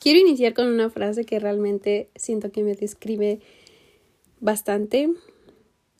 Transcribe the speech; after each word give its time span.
Quiero 0.00 0.20
iniciar 0.20 0.54
con 0.54 0.68
una 0.68 0.90
frase 0.90 1.24
que 1.24 1.40
realmente 1.40 2.08
siento 2.14 2.52
que 2.52 2.62
me 2.62 2.74
describe 2.74 3.40
bastante 4.38 5.10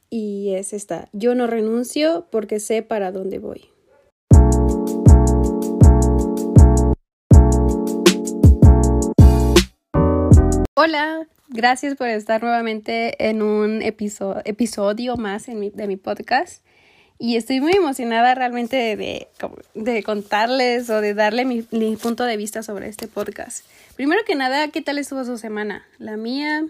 y 0.08 0.54
es 0.54 0.72
esta, 0.72 1.08
yo 1.12 1.34
no 1.34 1.48
renuncio 1.48 2.28
porque 2.30 2.60
sé 2.60 2.82
para 2.82 3.10
dónde 3.10 3.40
voy. 3.40 3.68
Hola, 10.76 11.26
gracias 11.48 11.96
por 11.96 12.06
estar 12.06 12.40
nuevamente 12.40 13.28
en 13.28 13.42
un 13.42 13.82
episodio, 13.82 15.16
más 15.16 15.46
de 15.46 15.86
mi 15.88 15.96
podcast. 15.96 16.64
Y 17.20 17.36
estoy 17.36 17.60
muy 17.60 17.72
emocionada 17.72 18.34
realmente 18.36 18.96
de, 18.96 19.26
de, 19.74 20.02
contarles 20.04 20.88
o 20.88 21.00
de 21.00 21.14
darle 21.14 21.44
mi, 21.44 21.66
mi, 21.72 21.96
punto 21.96 22.22
de 22.22 22.36
vista 22.36 22.62
sobre 22.62 22.88
este 22.88 23.08
podcast. 23.08 23.64
Primero 23.96 24.22
que 24.24 24.36
nada, 24.36 24.68
¿qué 24.68 24.82
tal 24.82 24.98
estuvo 24.98 25.24
su 25.24 25.36
semana? 25.36 25.84
La 25.98 26.16
mía, 26.16 26.64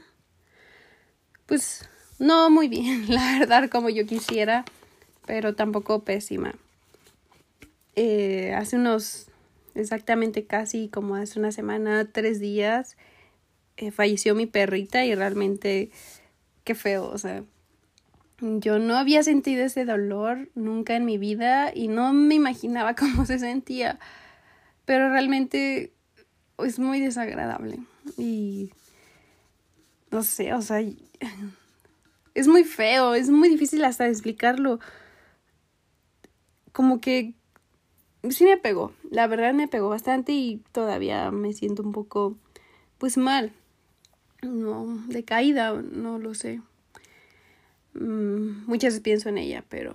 pues 1.44 1.86
no 2.18 2.48
muy 2.48 2.68
bien, 2.68 3.04
la 3.14 3.38
verdad, 3.38 3.68
como 3.68 3.90
yo 3.90 4.06
quisiera, 4.06 4.64
pero 5.26 5.54
tampoco 5.54 6.02
pésima. 6.02 6.54
Eh, 7.94 8.54
hace 8.54 8.76
unos, 8.76 9.26
exactamente 9.74 10.46
casi 10.46 10.88
como 10.88 11.16
hace 11.16 11.38
una 11.38 11.52
semana, 11.52 12.08
tres 12.10 12.40
días, 12.40 12.96
eh, 13.76 13.90
falleció 13.90 14.34
mi 14.34 14.46
perrita 14.46 15.04
y 15.04 15.14
realmente, 15.14 15.90
qué 16.64 16.74
feo, 16.74 17.06
o 17.06 17.18
sea 17.18 17.44
yo 18.40 18.78
no 18.78 18.96
había 18.96 19.22
sentido 19.22 19.64
ese 19.64 19.84
dolor 19.84 20.48
nunca 20.54 20.94
en 20.94 21.04
mi 21.04 21.18
vida 21.18 21.72
y 21.74 21.88
no 21.88 22.12
me 22.12 22.34
imaginaba 22.34 22.94
cómo 22.96 23.26
se 23.26 23.38
sentía, 23.38 23.98
pero 24.84 25.10
realmente 25.10 25.92
es 26.58 26.78
muy 26.78 27.00
desagradable 27.00 27.80
y 28.16 28.72
no 30.10 30.22
sé, 30.22 30.54
o 30.54 30.62
sea, 30.62 30.82
es 32.34 32.48
muy 32.48 32.64
feo, 32.64 33.14
es 33.14 33.28
muy 33.30 33.48
difícil 33.48 33.84
hasta 33.84 34.08
explicarlo. 34.08 34.80
Como 36.72 37.00
que 37.00 37.34
sí 38.30 38.44
me 38.44 38.56
pegó, 38.56 38.92
la 39.10 39.26
verdad 39.26 39.52
me 39.52 39.68
pegó 39.68 39.88
bastante 39.88 40.32
y 40.32 40.62
todavía 40.72 41.30
me 41.30 41.52
siento 41.52 41.82
un 41.82 41.92
poco 41.92 42.36
pues 42.98 43.16
mal. 43.16 43.52
No, 44.42 44.86
decaída, 45.08 45.72
no 45.72 46.18
lo 46.18 46.34
sé. 46.34 46.60
Mm, 47.98 48.66
muchas 48.66 49.00
pienso 49.00 49.28
en 49.28 49.38
ella, 49.38 49.64
pero 49.68 49.94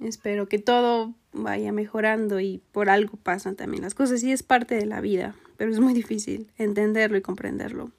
espero 0.00 0.48
que 0.48 0.58
todo 0.58 1.14
vaya 1.32 1.72
mejorando 1.72 2.40
y 2.40 2.60
por 2.72 2.88
algo 2.88 3.16
pasan 3.16 3.56
también 3.56 3.82
las 3.82 3.94
cosas 3.94 4.22
y 4.22 4.32
es 4.32 4.42
parte 4.42 4.74
de 4.74 4.86
la 4.86 5.00
vida, 5.00 5.34
pero 5.56 5.70
es 5.70 5.80
muy 5.80 5.94
difícil 5.94 6.50
entenderlo 6.58 7.16
y 7.16 7.22
comprenderlo. 7.22 7.90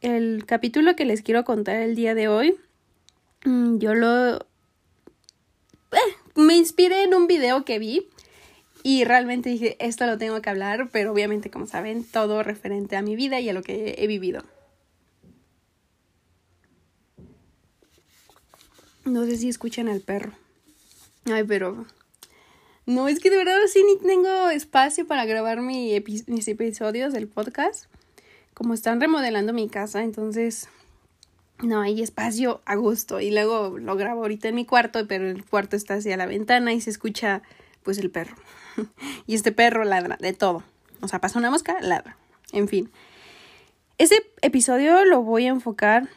El 0.00 0.44
capítulo 0.46 0.96
que 0.96 1.04
les 1.04 1.22
quiero 1.22 1.44
contar 1.44 1.76
el 1.76 1.94
día 1.94 2.14
de 2.14 2.28
hoy, 2.28 2.56
mm, 3.44 3.78
yo 3.78 3.94
lo... 3.94 4.36
Eh, 5.92 6.14
me 6.36 6.56
inspiré 6.56 7.02
en 7.04 7.14
un 7.14 7.26
video 7.26 7.64
que 7.64 7.78
vi 7.78 8.08
y 8.82 9.04
realmente 9.04 9.50
dije, 9.50 9.76
esto 9.78 10.06
lo 10.06 10.16
tengo 10.16 10.40
que 10.40 10.48
hablar, 10.48 10.88
pero 10.90 11.12
obviamente 11.12 11.50
como 11.50 11.66
saben, 11.66 12.04
todo 12.04 12.42
referente 12.42 12.96
a 12.96 13.02
mi 13.02 13.16
vida 13.16 13.40
y 13.40 13.48
a 13.48 13.52
lo 13.52 13.62
que 13.62 13.96
he 13.98 14.06
vivido. 14.06 14.42
No 19.10 19.24
sé 19.24 19.36
si 19.36 19.48
escuchan 19.48 19.88
al 19.88 20.00
perro. 20.00 20.30
Ay, 21.24 21.42
pero... 21.42 21.84
No, 22.86 23.08
es 23.08 23.18
que 23.18 23.28
de 23.28 23.38
verdad 23.38 23.58
sí 23.66 23.82
ni 23.84 23.98
tengo 23.98 24.50
espacio 24.50 25.04
para 25.04 25.24
grabar 25.24 25.60
mis 25.60 26.48
episodios 26.48 27.12
del 27.12 27.26
podcast. 27.26 27.86
Como 28.54 28.72
están 28.72 29.00
remodelando 29.00 29.52
mi 29.52 29.68
casa, 29.68 30.04
entonces 30.04 30.68
no 31.60 31.80
hay 31.80 32.02
espacio 32.02 32.62
a 32.64 32.76
gusto. 32.76 33.20
Y 33.20 33.32
luego 33.32 33.78
lo 33.78 33.96
grabo 33.96 34.22
ahorita 34.22 34.48
en 34.48 34.54
mi 34.54 34.64
cuarto, 34.64 35.08
pero 35.08 35.28
el 35.28 35.44
cuarto 35.44 35.74
está 35.74 35.94
hacia 35.94 36.16
la 36.16 36.26
ventana 36.26 36.72
y 36.72 36.80
se 36.80 36.90
escucha 36.90 37.42
pues 37.82 37.98
el 37.98 38.12
perro. 38.12 38.36
y 39.26 39.34
este 39.34 39.50
perro 39.50 39.82
ladra 39.82 40.18
de 40.20 40.34
todo. 40.34 40.62
O 41.00 41.08
sea, 41.08 41.20
pasa 41.20 41.40
una 41.40 41.50
mosca, 41.50 41.80
ladra. 41.80 42.16
En 42.52 42.68
fin. 42.68 42.90
Ese 43.98 44.24
episodio 44.40 45.04
lo 45.04 45.22
voy 45.22 45.46
a 45.46 45.50
enfocar 45.50 46.08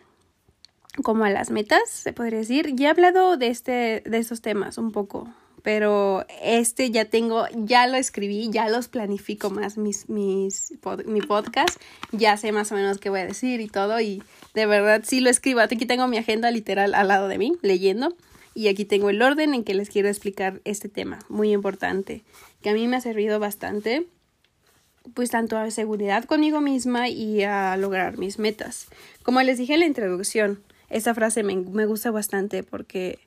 como 1.01 1.25
a 1.25 1.29
las 1.29 1.49
metas, 1.49 1.89
se 1.89 2.13
podría 2.13 2.39
decir. 2.39 2.75
Ya 2.75 2.87
he 2.87 2.91
hablado 2.91 3.37
de 3.37 3.47
este, 3.47 4.03
de 4.05 4.17
estos 4.17 4.41
temas 4.41 4.77
un 4.77 4.91
poco, 4.91 5.33
pero 5.63 6.25
este 6.41 6.91
ya 6.91 7.05
tengo, 7.05 7.45
ya 7.55 7.87
lo 7.87 7.95
escribí, 7.95 8.49
ya 8.51 8.69
los 8.69 8.89
planifico 8.89 9.49
más 9.49 9.77
mis, 9.77 10.09
mis, 10.09 10.73
mi 11.05 11.21
podcast, 11.21 11.79
ya 12.11 12.37
sé 12.37 12.51
más 12.51 12.71
o 12.71 12.75
menos 12.75 12.99
qué 12.99 13.09
voy 13.09 13.21
a 13.21 13.25
decir 13.25 13.61
y 13.61 13.67
todo, 13.67 13.99
y 13.99 14.21
de 14.53 14.65
verdad 14.65 15.01
sí 15.05 15.21
lo 15.21 15.29
escribo. 15.29 15.61
Aquí 15.61 15.85
tengo 15.85 16.07
mi 16.07 16.17
agenda 16.17 16.51
literal 16.51 16.93
al 16.93 17.07
lado 17.07 17.27
de 17.27 17.37
mí, 17.37 17.53
leyendo, 17.61 18.15
y 18.53 18.67
aquí 18.67 18.85
tengo 18.85 19.09
el 19.09 19.21
orden 19.21 19.53
en 19.53 19.63
que 19.63 19.73
les 19.73 19.89
quiero 19.89 20.09
explicar 20.09 20.61
este 20.65 20.89
tema, 20.89 21.19
muy 21.29 21.53
importante, 21.53 22.23
que 22.61 22.69
a 22.69 22.73
mí 22.73 22.87
me 22.87 22.97
ha 22.97 23.01
servido 23.01 23.39
bastante 23.39 24.05
pues 25.13 25.31
tanto 25.31 25.57
a 25.57 25.69
seguridad 25.69 26.23
conmigo 26.23 26.61
misma 26.61 27.09
y 27.09 27.43
a 27.43 27.75
lograr 27.75 28.17
mis 28.17 28.39
metas. 28.39 28.87
Como 29.21 29.41
les 29.41 29.57
dije 29.57 29.73
en 29.73 29.81
la 29.81 29.85
introducción, 29.85 30.63
esa 30.89 31.13
frase 31.13 31.44
me, 31.44 31.55
me 31.55 31.85
gusta 31.85 32.11
bastante 32.11 32.63
porque 32.63 33.19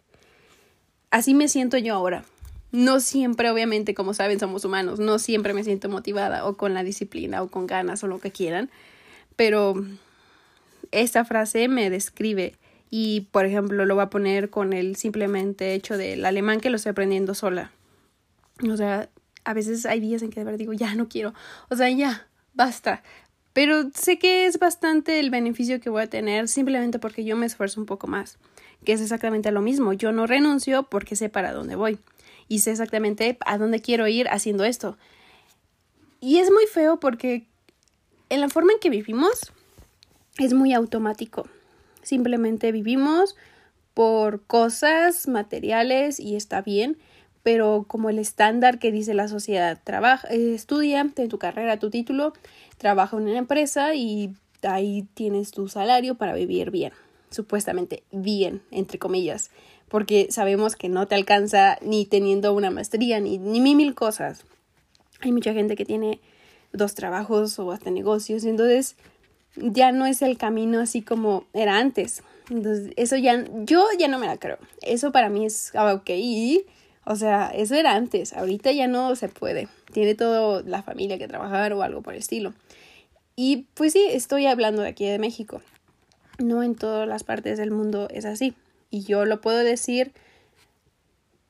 así 1.10 1.34
me 1.34 1.48
siento 1.48 1.78
yo 1.78 1.94
ahora. 1.94 2.24
No 2.72 3.00
siempre, 3.00 3.50
obviamente, 3.50 3.94
como 3.94 4.12
saben, 4.12 4.40
somos 4.40 4.64
humanos, 4.64 4.98
no 4.98 5.18
siempre 5.18 5.54
me 5.54 5.64
siento 5.64 5.88
motivada 5.88 6.44
o 6.46 6.56
con 6.56 6.74
la 6.74 6.82
disciplina 6.82 7.42
o 7.42 7.48
con 7.48 7.66
ganas 7.66 8.02
o 8.02 8.06
lo 8.06 8.18
que 8.18 8.32
quieran, 8.32 8.70
pero 9.36 9.74
esta 10.90 11.24
frase 11.24 11.68
me 11.68 11.90
describe 11.90 12.54
y, 12.90 13.28
por 13.32 13.46
ejemplo, 13.46 13.84
lo 13.84 13.94
voy 13.94 14.04
a 14.04 14.10
poner 14.10 14.50
con 14.50 14.72
el 14.72 14.96
simplemente 14.96 15.74
hecho 15.74 15.96
del 15.96 16.24
alemán 16.24 16.60
que 16.60 16.70
lo 16.70 16.76
estoy 16.76 16.90
aprendiendo 16.90 17.34
sola. 17.34 17.72
O 18.68 18.76
sea, 18.76 19.08
a 19.44 19.54
veces 19.54 19.86
hay 19.86 20.00
días 20.00 20.22
en 20.22 20.30
que 20.30 20.40
de 20.40 20.44
verdad 20.44 20.58
digo, 20.58 20.72
ya 20.72 20.94
no 20.94 21.08
quiero, 21.08 21.34
o 21.68 21.76
sea, 21.76 21.88
ya, 21.90 22.26
basta, 22.54 23.02
pero 23.56 23.88
sé 23.94 24.18
que 24.18 24.44
es 24.44 24.58
bastante 24.58 25.18
el 25.18 25.30
beneficio 25.30 25.80
que 25.80 25.88
voy 25.88 26.02
a 26.02 26.10
tener 26.10 26.46
simplemente 26.46 26.98
porque 26.98 27.24
yo 27.24 27.36
me 27.36 27.46
esfuerzo 27.46 27.80
un 27.80 27.86
poco 27.86 28.06
más, 28.06 28.36
que 28.84 28.92
es 28.92 29.00
exactamente 29.00 29.50
lo 29.50 29.62
mismo. 29.62 29.94
Yo 29.94 30.12
no 30.12 30.26
renuncio 30.26 30.82
porque 30.82 31.16
sé 31.16 31.30
para 31.30 31.54
dónde 31.54 31.74
voy 31.74 31.98
y 32.48 32.58
sé 32.58 32.72
exactamente 32.72 33.38
a 33.46 33.56
dónde 33.56 33.80
quiero 33.80 34.06
ir 34.08 34.28
haciendo 34.28 34.64
esto. 34.64 34.98
Y 36.20 36.36
es 36.36 36.50
muy 36.50 36.66
feo 36.66 37.00
porque 37.00 37.46
en 38.28 38.42
la 38.42 38.50
forma 38.50 38.74
en 38.74 38.78
que 38.78 38.90
vivimos 38.90 39.50
es 40.36 40.52
muy 40.52 40.74
automático. 40.74 41.48
Simplemente 42.02 42.72
vivimos 42.72 43.36
por 43.94 44.42
cosas 44.42 45.28
materiales 45.28 46.20
y 46.20 46.36
está 46.36 46.60
bien, 46.60 46.98
pero 47.42 47.84
como 47.86 48.10
el 48.10 48.18
estándar 48.18 48.80
que 48.80 48.90
dice 48.90 49.14
la 49.14 49.28
sociedad, 49.28 49.80
trabaja, 49.84 50.26
eh, 50.28 50.52
estudia, 50.52 51.08
ten 51.14 51.28
tu 51.28 51.38
carrera, 51.38 51.78
tu 51.78 51.90
título, 51.90 52.32
trabaja 52.78 53.16
en 53.16 53.24
una 53.24 53.38
empresa 53.38 53.94
y 53.94 54.34
ahí 54.62 55.06
tienes 55.14 55.50
tu 55.50 55.68
salario 55.68 56.16
para 56.16 56.34
vivir 56.34 56.70
bien, 56.70 56.92
supuestamente 57.30 58.02
bien, 58.12 58.62
entre 58.70 58.98
comillas, 58.98 59.50
porque 59.88 60.28
sabemos 60.30 60.76
que 60.76 60.88
no 60.88 61.06
te 61.06 61.14
alcanza 61.14 61.78
ni 61.80 62.06
teniendo 62.06 62.52
una 62.52 62.70
maestría 62.70 63.20
ni, 63.20 63.38
ni 63.38 63.60
mil 63.74 63.94
cosas. 63.94 64.44
Hay 65.20 65.32
mucha 65.32 65.52
gente 65.52 65.76
que 65.76 65.84
tiene 65.84 66.20
dos 66.72 66.94
trabajos 66.94 67.58
o 67.58 67.72
hasta 67.72 67.90
negocios, 67.90 68.44
entonces 68.44 68.96
ya 69.56 69.92
no 69.92 70.06
es 70.06 70.22
el 70.22 70.36
camino 70.36 70.80
así 70.80 71.02
como 71.02 71.44
era 71.52 71.78
antes. 71.78 72.22
Entonces, 72.50 72.92
eso 72.96 73.16
ya, 73.16 73.44
yo 73.64 73.86
ya 73.98 74.08
no 74.08 74.18
me 74.18 74.26
la 74.26 74.36
creo. 74.36 74.58
Eso 74.82 75.10
para 75.10 75.28
mí 75.28 75.46
es, 75.46 75.72
ah, 75.74 76.00
o 77.08 77.16
sea, 77.16 77.50
eso 77.54 77.74
era 77.74 77.94
antes, 77.94 78.32
ahorita 78.32 78.72
ya 78.72 78.88
no 78.88 79.14
se 79.16 79.28
puede. 79.28 79.68
Tiene 79.92 80.14
toda 80.14 80.62
la 80.62 80.82
familia 80.82 81.18
que 81.18 81.28
trabajar 81.28 81.72
o 81.72 81.82
algo 81.82 82.02
por 82.02 82.14
el 82.14 82.20
estilo. 82.20 82.52
Y 83.36 83.68
pues 83.74 83.92
sí, 83.92 84.02
estoy 84.10 84.46
hablando 84.46 84.82
de 84.82 84.88
aquí 84.88 85.06
de 85.06 85.18
México. 85.18 85.60
No 86.38 86.62
en 86.62 86.74
todas 86.74 87.06
las 87.06 87.22
partes 87.22 87.58
del 87.58 87.70
mundo 87.70 88.08
es 88.10 88.24
así. 88.24 88.54
Y 88.90 89.02
yo 89.04 89.26
lo 89.26 89.40
puedo 89.42 89.58
decir 89.58 90.12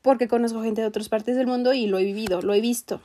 porque 0.01 0.27
conozco 0.27 0.61
gente 0.61 0.81
de 0.81 0.87
otras 0.87 1.09
partes 1.09 1.35
del 1.35 1.47
mundo 1.47 1.73
y 1.73 1.87
lo 1.87 1.97
he 1.97 2.03
vivido, 2.03 2.41
lo 2.41 2.53
he 2.53 2.61
visto. 2.61 3.01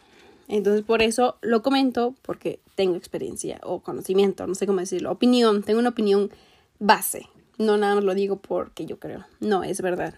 Entonces 0.48 0.82
por 0.82 1.02
eso 1.02 1.38
lo 1.40 1.62
comento 1.62 2.14
porque 2.22 2.60
tengo 2.74 2.96
experiencia 2.96 3.60
o 3.62 3.80
conocimiento, 3.80 4.46
no 4.46 4.54
sé 4.54 4.66
cómo 4.66 4.80
decirlo, 4.80 5.10
opinión, 5.10 5.62
tengo 5.62 5.80
una 5.80 5.90
opinión 5.90 6.30
base. 6.78 7.28
No 7.58 7.76
nada 7.76 7.94
más 7.94 8.04
lo 8.04 8.14
digo 8.14 8.36
porque 8.36 8.86
yo 8.86 8.98
creo, 8.98 9.24
no, 9.40 9.62
es 9.62 9.80
verdad. 9.80 10.14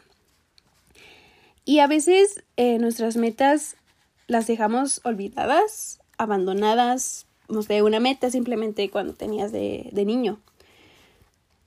Y 1.64 1.78
a 1.78 1.86
veces 1.86 2.44
eh, 2.56 2.78
nuestras 2.78 3.16
metas 3.16 3.76
las 4.26 4.46
dejamos 4.46 5.00
olvidadas, 5.04 6.00
abandonadas, 6.18 7.26
no 7.48 7.62
sé, 7.62 7.82
una 7.82 8.00
meta 8.00 8.30
simplemente 8.30 8.90
cuando 8.90 9.14
tenías 9.14 9.52
de, 9.52 9.90
de 9.92 10.04
niño. 10.04 10.38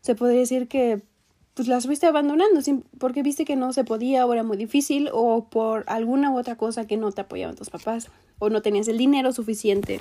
Se 0.01 0.15
podría 0.15 0.39
decir 0.39 0.67
que 0.67 1.01
pues 1.57 1.67
las 1.67 1.87
fuiste 1.87 2.05
abandonando 2.05 2.61
porque 2.99 3.23
viste 3.23 3.43
que 3.43 3.55
no 3.55 3.73
se 3.73 3.83
podía 3.83 4.27
o 4.27 4.31
era 4.31 4.43
muy 4.43 4.57
difícil 4.57 5.09
o 5.11 5.45
por 5.45 5.85
alguna 5.87 6.29
u 6.31 6.37
otra 6.37 6.55
cosa 6.55 6.85
que 6.85 6.97
no 6.97 7.11
te 7.11 7.21
apoyaban 7.21 7.55
tus 7.55 7.71
papás 7.71 8.11
o 8.37 8.49
no 8.51 8.61
tenías 8.61 8.87
el 8.87 8.99
dinero 8.99 9.31
suficiente. 9.31 9.97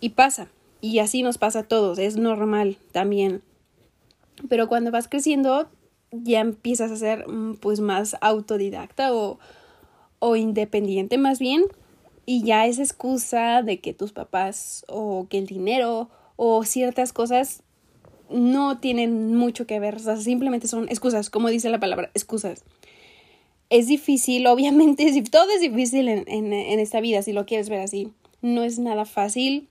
Y 0.00 0.10
pasa. 0.10 0.48
Y 0.80 0.98
así 1.00 1.22
nos 1.22 1.36
pasa 1.36 1.60
a 1.60 1.62
todos. 1.64 1.98
Es 1.98 2.16
normal 2.16 2.78
también. 2.92 3.42
Pero 4.48 4.68
cuando 4.68 4.90
vas 4.90 5.06
creciendo, 5.06 5.68
ya 6.12 6.40
empiezas 6.40 6.90
a 6.90 6.96
ser 6.96 7.28
mm, 7.28 7.56
pues 7.56 7.80
más 7.80 8.16
autodidacta 8.22 9.14
o, 9.14 9.38
o 10.18 10.36
independiente 10.36 11.18
más 11.18 11.38
bien. 11.38 11.64
Y 12.32 12.44
ya 12.44 12.64
esa 12.64 12.84
excusa 12.84 13.60
de 13.62 13.80
que 13.80 13.92
tus 13.92 14.12
papás 14.12 14.84
o 14.86 15.26
que 15.28 15.36
el 15.36 15.46
dinero 15.46 16.10
o 16.36 16.62
ciertas 16.62 17.12
cosas 17.12 17.64
no 18.28 18.78
tienen 18.78 19.34
mucho 19.34 19.66
que 19.66 19.80
ver, 19.80 19.96
o 19.96 19.98
sea, 19.98 20.16
simplemente 20.16 20.68
son 20.68 20.88
excusas, 20.88 21.28
como 21.28 21.48
dice 21.48 21.70
la 21.70 21.80
palabra, 21.80 22.12
excusas. 22.14 22.62
Es 23.68 23.88
difícil, 23.88 24.46
obviamente, 24.46 25.12
todo 25.28 25.50
es 25.50 25.60
difícil 25.60 26.06
en, 26.06 26.22
en, 26.28 26.52
en 26.52 26.78
esta 26.78 27.00
vida, 27.00 27.20
si 27.22 27.32
lo 27.32 27.46
quieres 27.46 27.68
ver 27.68 27.80
así. 27.80 28.12
No 28.42 28.62
es 28.62 28.78
nada 28.78 29.06
fácil 29.06 29.68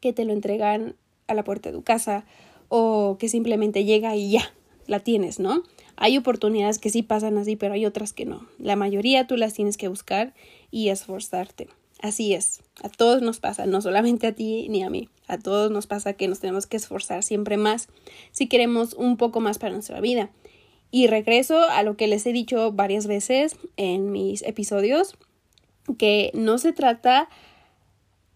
que 0.00 0.14
te 0.14 0.24
lo 0.24 0.32
entregan 0.32 0.96
a 1.26 1.34
la 1.34 1.44
puerta 1.44 1.68
de 1.68 1.76
tu 1.76 1.82
casa 1.82 2.24
o 2.70 3.18
que 3.20 3.28
simplemente 3.28 3.84
llega 3.84 4.16
y 4.16 4.30
ya, 4.30 4.54
la 4.86 5.00
tienes, 5.00 5.40
¿no? 5.40 5.62
Hay 5.96 6.16
oportunidades 6.16 6.78
que 6.78 6.88
sí 6.88 7.02
pasan 7.02 7.36
así, 7.36 7.54
pero 7.54 7.74
hay 7.74 7.84
otras 7.84 8.14
que 8.14 8.24
no. 8.24 8.48
La 8.58 8.76
mayoría 8.76 9.26
tú 9.26 9.36
las 9.36 9.52
tienes 9.52 9.76
que 9.76 9.88
buscar 9.88 10.32
y 10.70 10.88
esforzarte. 10.88 11.68
Así 12.02 12.34
es, 12.34 12.60
a 12.82 12.88
todos 12.88 13.22
nos 13.22 13.38
pasa, 13.38 13.64
no 13.64 13.80
solamente 13.80 14.26
a 14.26 14.32
ti 14.32 14.68
ni 14.68 14.82
a 14.82 14.90
mí, 14.90 15.08
a 15.28 15.38
todos 15.38 15.70
nos 15.70 15.86
pasa 15.86 16.14
que 16.14 16.26
nos 16.26 16.40
tenemos 16.40 16.66
que 16.66 16.76
esforzar 16.76 17.22
siempre 17.22 17.56
más 17.56 17.88
si 18.32 18.48
queremos 18.48 18.94
un 18.94 19.16
poco 19.16 19.38
más 19.38 19.58
para 19.58 19.72
nuestra 19.72 20.00
vida. 20.00 20.30
Y 20.90 21.06
regreso 21.06 21.62
a 21.70 21.84
lo 21.84 21.96
que 21.96 22.08
les 22.08 22.26
he 22.26 22.32
dicho 22.32 22.72
varias 22.72 23.06
veces 23.06 23.56
en 23.76 24.10
mis 24.10 24.42
episodios, 24.42 25.14
que 25.96 26.32
no 26.34 26.58
se 26.58 26.72
trata 26.72 27.28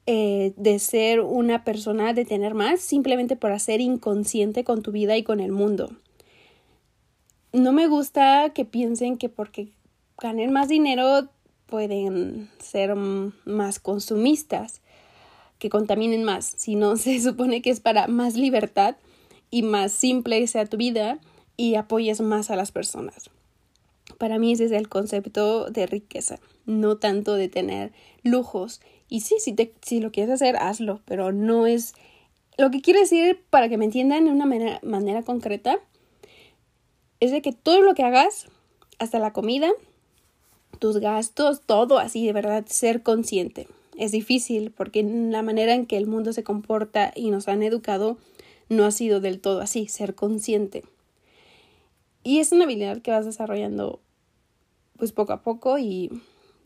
eh, 0.06 0.52
de 0.56 0.78
ser 0.78 1.20
una 1.20 1.64
persona 1.64 2.12
de 2.12 2.24
tener 2.24 2.54
más 2.54 2.80
simplemente 2.80 3.34
por 3.34 3.58
ser 3.58 3.80
inconsciente 3.80 4.62
con 4.62 4.82
tu 4.82 4.92
vida 4.92 5.16
y 5.16 5.24
con 5.24 5.40
el 5.40 5.50
mundo. 5.50 5.90
No 7.52 7.72
me 7.72 7.88
gusta 7.88 8.50
que 8.54 8.64
piensen 8.64 9.18
que 9.18 9.28
porque 9.28 9.72
ganen 10.18 10.52
más 10.52 10.68
dinero 10.68 11.30
pueden 11.66 12.50
ser 12.58 12.94
más 12.94 13.78
consumistas, 13.80 14.80
que 15.58 15.70
contaminen 15.70 16.24
más, 16.24 16.54
sino 16.56 16.96
se 16.96 17.20
supone 17.20 17.62
que 17.62 17.70
es 17.70 17.80
para 17.80 18.06
más 18.06 18.34
libertad 18.36 18.96
y 19.50 19.62
más 19.62 19.92
simple 19.92 20.46
sea 20.46 20.66
tu 20.66 20.76
vida 20.76 21.18
y 21.56 21.76
apoyes 21.76 22.20
más 22.20 22.50
a 22.50 22.56
las 22.56 22.72
personas. 22.72 23.30
Para 24.18 24.38
mí 24.38 24.52
ese 24.52 24.66
es 24.66 24.72
el 24.72 24.88
concepto 24.88 25.70
de 25.70 25.86
riqueza, 25.86 26.38
no 26.64 26.96
tanto 26.96 27.34
de 27.34 27.48
tener 27.48 27.92
lujos. 28.22 28.80
Y 29.08 29.20
sí, 29.20 29.36
si, 29.38 29.52
te, 29.52 29.74
si 29.82 30.00
lo 30.00 30.10
quieres 30.10 30.32
hacer, 30.32 30.56
hazlo, 30.56 31.00
pero 31.04 31.32
no 31.32 31.66
es... 31.66 31.94
Lo 32.58 32.70
que 32.70 32.80
quiero 32.80 33.00
decir, 33.00 33.44
para 33.50 33.68
que 33.68 33.76
me 33.76 33.84
entiendan 33.84 34.24
de 34.24 34.30
una 34.30 34.46
manera, 34.46 34.80
manera 34.82 35.22
concreta, 35.22 35.78
es 37.20 37.30
de 37.30 37.42
que 37.42 37.52
todo 37.52 37.82
lo 37.82 37.94
que 37.94 38.02
hagas, 38.02 38.48
hasta 38.98 39.18
la 39.18 39.32
comida, 39.32 39.70
tus 40.78 40.98
gastos, 40.98 41.62
todo 41.64 41.98
así, 41.98 42.26
de 42.26 42.32
verdad, 42.32 42.64
ser 42.66 43.02
consciente. 43.02 43.68
Es 43.96 44.12
difícil 44.12 44.70
porque 44.70 45.02
la 45.02 45.42
manera 45.42 45.74
en 45.74 45.86
que 45.86 45.96
el 45.96 46.06
mundo 46.06 46.32
se 46.32 46.44
comporta 46.44 47.12
y 47.14 47.30
nos 47.30 47.48
han 47.48 47.62
educado 47.62 48.18
no 48.68 48.84
ha 48.84 48.90
sido 48.90 49.20
del 49.20 49.40
todo 49.40 49.60
así, 49.60 49.88
ser 49.88 50.14
consciente. 50.14 50.84
Y 52.22 52.40
es 52.40 52.52
una 52.52 52.64
habilidad 52.64 53.00
que 53.00 53.12
vas 53.12 53.24
desarrollando 53.24 54.00
pues 54.98 55.12
poco 55.12 55.32
a 55.32 55.42
poco 55.42 55.78
y 55.78 56.10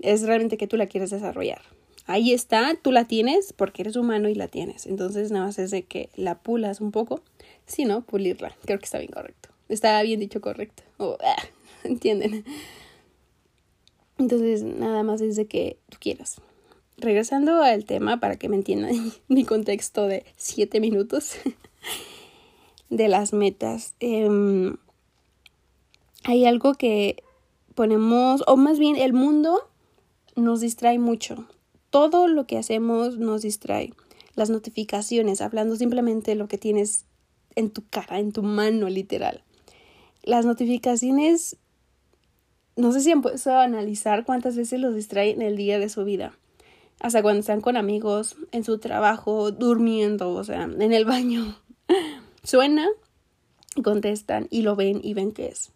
es 0.00 0.22
realmente 0.22 0.56
que 0.56 0.66
tú 0.66 0.76
la 0.76 0.86
quieres 0.86 1.10
desarrollar. 1.10 1.60
Ahí 2.06 2.32
está, 2.32 2.74
tú 2.80 2.90
la 2.90 3.04
tienes 3.04 3.52
porque 3.52 3.82
eres 3.82 3.96
humano 3.96 4.28
y 4.28 4.34
la 4.34 4.48
tienes. 4.48 4.86
Entonces 4.86 5.30
nada 5.30 5.46
más 5.46 5.58
es 5.58 5.70
de 5.70 5.84
que 5.84 6.08
la 6.16 6.38
pulas 6.38 6.80
un 6.80 6.90
poco, 6.90 7.22
si 7.66 7.84
no, 7.84 8.00
pulirla. 8.02 8.56
Creo 8.64 8.78
que 8.78 8.86
está 8.86 8.98
bien 8.98 9.12
correcto. 9.12 9.50
Está 9.68 10.02
bien 10.02 10.18
dicho 10.18 10.40
correcto. 10.40 10.82
Ah, 10.98 11.42
¿Entienden? 11.84 12.44
Entonces, 14.20 14.62
nada 14.62 15.02
más 15.02 15.22
es 15.22 15.34
de 15.34 15.46
que 15.46 15.78
tú 15.88 15.96
quieras. 15.98 16.42
Regresando 16.98 17.62
al 17.62 17.86
tema, 17.86 18.20
para 18.20 18.36
que 18.36 18.50
me 18.50 18.56
entiendan 18.56 18.92
mi 19.28 19.44
contexto 19.44 20.06
de 20.06 20.26
siete 20.36 20.78
minutos 20.78 21.36
de 22.90 23.08
las 23.08 23.32
metas. 23.32 23.94
Em, 23.98 24.76
hay 26.22 26.44
algo 26.44 26.74
que 26.74 27.24
ponemos, 27.74 28.44
o 28.46 28.58
más 28.58 28.78
bien 28.78 28.96
el 28.96 29.14
mundo 29.14 29.66
nos 30.36 30.60
distrae 30.60 30.98
mucho. 30.98 31.46
Todo 31.88 32.28
lo 32.28 32.46
que 32.46 32.58
hacemos 32.58 33.16
nos 33.16 33.40
distrae. 33.40 33.94
Las 34.34 34.50
notificaciones, 34.50 35.40
hablando 35.40 35.76
simplemente 35.76 36.32
de 36.32 36.34
lo 36.34 36.46
que 36.46 36.58
tienes 36.58 37.06
en 37.56 37.70
tu 37.70 37.88
cara, 37.88 38.18
en 38.18 38.32
tu 38.32 38.42
mano, 38.42 38.90
literal. 38.90 39.42
Las 40.22 40.44
notificaciones 40.44 41.56
no 42.80 42.92
sé 42.92 43.00
si 43.00 43.10
han 43.10 43.22
puesto 43.22 43.50
a 43.50 43.62
analizar 43.62 44.24
cuántas 44.24 44.56
veces 44.56 44.80
los 44.80 44.94
distraen 44.94 45.40
en 45.40 45.48
el 45.48 45.56
día 45.56 45.78
de 45.78 45.88
su 45.88 46.04
vida. 46.04 46.32
Hasta 47.00 47.22
cuando 47.22 47.40
están 47.40 47.60
con 47.60 47.76
amigos, 47.76 48.36
en 48.52 48.64
su 48.64 48.78
trabajo, 48.78 49.52
durmiendo, 49.52 50.34
o 50.34 50.44
sea, 50.44 50.64
en 50.64 50.92
el 50.92 51.04
baño. 51.04 51.58
Suena, 52.42 52.88
contestan 53.82 54.48
y 54.50 54.62
lo 54.62 54.76
ven 54.76 55.00
y 55.02 55.14
ven 55.14 55.32
qué 55.32 55.48
es. 55.48 55.70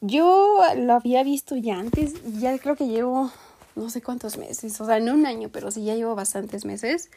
Yo 0.00 0.60
lo 0.76 0.92
había 0.92 1.24
visto 1.24 1.56
ya 1.56 1.78
antes, 1.78 2.14
ya 2.38 2.56
creo 2.58 2.76
que 2.76 2.86
llevo 2.86 3.32
no 3.78 3.90
sé 3.90 4.02
cuántos 4.02 4.36
meses, 4.36 4.80
o 4.80 4.86
sea, 4.86 5.00
no 5.00 5.14
un 5.14 5.24
año, 5.24 5.48
pero 5.50 5.70
sí 5.70 5.84
ya 5.84 5.94
llevo 5.94 6.14
bastantes 6.14 6.64
meses 6.64 7.10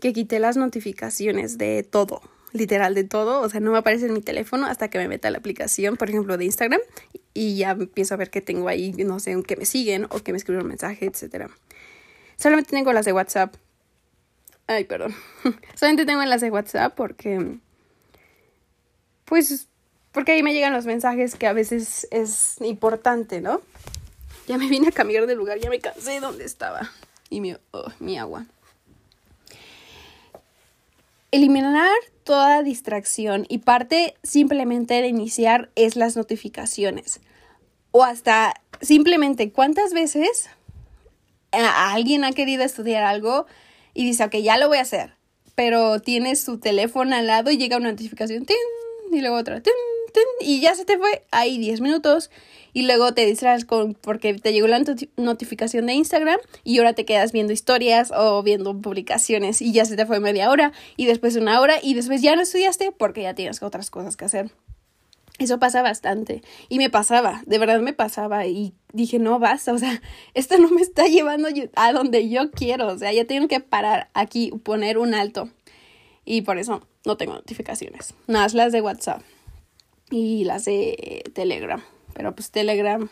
que 0.00 0.12
quité 0.12 0.38
las 0.38 0.56
notificaciones 0.56 1.58
de 1.58 1.82
todo, 1.84 2.20
literal 2.52 2.94
de 2.94 3.04
todo, 3.04 3.40
o 3.40 3.48
sea, 3.48 3.60
no 3.60 3.72
me 3.72 3.78
aparece 3.78 4.06
en 4.06 4.12
mi 4.12 4.20
teléfono 4.20 4.66
hasta 4.66 4.88
que 4.88 4.98
me 4.98 5.08
meta 5.08 5.30
la 5.30 5.38
aplicación, 5.38 5.96
por 5.96 6.10
ejemplo, 6.10 6.36
de 6.36 6.44
Instagram 6.44 6.80
y 7.38 7.56
ya 7.56 7.70
empiezo 7.70 8.14
a 8.14 8.16
ver 8.16 8.30
que 8.30 8.40
tengo 8.40 8.66
ahí, 8.66 8.90
no 8.92 9.20
sé, 9.20 9.40
que 9.44 9.56
me 9.56 9.64
siguen 9.64 10.06
o 10.10 10.18
que 10.18 10.32
me 10.32 10.38
escriben 10.38 10.62
un 10.62 10.68
mensaje, 10.68 11.06
etcétera. 11.06 11.48
Solamente 12.36 12.70
tengo 12.72 12.92
las 12.92 13.04
de 13.04 13.12
WhatsApp. 13.12 13.54
Ay, 14.66 14.82
perdón. 14.82 15.14
Solamente 15.76 16.04
tengo 16.04 16.24
las 16.24 16.40
de 16.40 16.50
WhatsApp 16.50 16.96
porque 16.96 17.58
pues 19.24 19.68
porque 20.10 20.32
ahí 20.32 20.42
me 20.42 20.52
llegan 20.52 20.72
los 20.72 20.86
mensajes 20.86 21.36
que 21.36 21.46
a 21.46 21.52
veces 21.52 22.08
es 22.10 22.56
importante, 22.60 23.40
¿no? 23.40 23.60
Ya 24.48 24.58
me 24.58 24.66
vine 24.68 24.88
a 24.88 24.92
cambiar 24.92 25.28
de 25.28 25.36
lugar, 25.36 25.60
ya 25.60 25.70
me 25.70 25.78
cansé 25.78 26.12
de 26.12 26.20
donde 26.20 26.44
estaba. 26.44 26.90
Y 27.30 27.40
mi, 27.40 27.54
oh, 27.70 27.92
mi 28.00 28.18
agua. 28.18 28.46
Eliminar 31.30 31.92
toda 32.24 32.64
distracción 32.64 33.46
y 33.48 33.58
parte 33.58 34.16
simplemente 34.24 34.94
de 34.94 35.06
iniciar 35.06 35.70
es 35.76 35.94
las 35.94 36.16
notificaciones. 36.16 37.20
O 37.90 38.04
hasta 38.04 38.54
simplemente 38.80 39.50
cuántas 39.50 39.92
veces 39.92 40.48
alguien 41.52 42.24
ha 42.24 42.32
querido 42.32 42.62
estudiar 42.62 43.04
algo 43.04 43.46
y 43.94 44.04
dice, 44.04 44.24
ok, 44.24 44.36
ya 44.36 44.58
lo 44.58 44.68
voy 44.68 44.78
a 44.78 44.82
hacer. 44.82 45.14
Pero 45.54 46.00
tienes 46.00 46.44
tu 46.44 46.58
teléfono 46.58 47.16
al 47.16 47.26
lado 47.26 47.50
y 47.50 47.58
llega 47.58 47.76
una 47.76 47.90
notificación, 47.90 48.46
y 49.10 49.20
luego 49.20 49.36
otra, 49.36 49.62
y 50.40 50.60
ya 50.60 50.74
se 50.74 50.84
te 50.84 50.98
fue 50.98 51.24
ahí 51.30 51.58
10 51.58 51.80
minutos 51.80 52.30
y 52.72 52.82
luego 52.82 53.12
te 53.12 53.26
distraes 53.26 53.64
con 53.64 53.94
porque 53.94 54.34
te 54.34 54.52
llegó 54.52 54.66
la 54.66 54.82
notificación 55.16 55.86
de 55.86 55.94
Instagram 55.94 56.38
y 56.64 56.78
ahora 56.78 56.92
te 56.92 57.04
quedas 57.04 57.32
viendo 57.32 57.52
historias 57.52 58.12
o 58.14 58.42
viendo 58.42 58.78
publicaciones 58.80 59.62
y 59.62 59.72
ya 59.72 59.84
se 59.84 59.96
te 59.96 60.06
fue 60.06 60.20
media 60.20 60.50
hora 60.50 60.72
y 60.96 61.06
después 61.06 61.36
una 61.36 61.60
hora 61.60 61.76
y 61.82 61.94
después 61.94 62.22
ya 62.22 62.36
no 62.36 62.42
estudiaste 62.42 62.92
porque 62.92 63.22
ya 63.22 63.34
tienes 63.34 63.62
otras 63.62 63.90
cosas 63.90 64.16
que 64.16 64.24
hacer. 64.24 64.50
Eso 65.38 65.60
pasa 65.60 65.82
bastante 65.82 66.42
y 66.68 66.78
me 66.78 66.90
pasaba, 66.90 67.42
de 67.46 67.58
verdad 67.58 67.80
me 67.80 67.92
pasaba 67.92 68.46
y 68.46 68.74
dije, 68.92 69.20
no 69.20 69.38
basta, 69.38 69.72
o 69.72 69.78
sea, 69.78 70.02
esto 70.34 70.58
no 70.58 70.68
me 70.70 70.80
está 70.80 71.06
llevando 71.06 71.48
a 71.76 71.92
donde 71.92 72.28
yo 72.28 72.50
quiero, 72.50 72.88
o 72.88 72.98
sea, 72.98 73.12
ya 73.12 73.24
tengo 73.24 73.46
que 73.46 73.60
parar 73.60 74.10
aquí, 74.14 74.50
poner 74.64 74.98
un 74.98 75.14
alto 75.14 75.48
y 76.24 76.42
por 76.42 76.58
eso 76.58 76.82
no 77.06 77.16
tengo 77.16 77.34
notificaciones, 77.34 78.14
nada 78.26 78.46
más 78.46 78.54
las 78.54 78.72
de 78.72 78.80
WhatsApp 78.80 79.22
y 80.10 80.44
las 80.44 80.64
de 80.64 81.22
Telegram. 81.34 81.82
Pero 82.14 82.34
pues 82.34 82.50
Telegram 82.50 83.08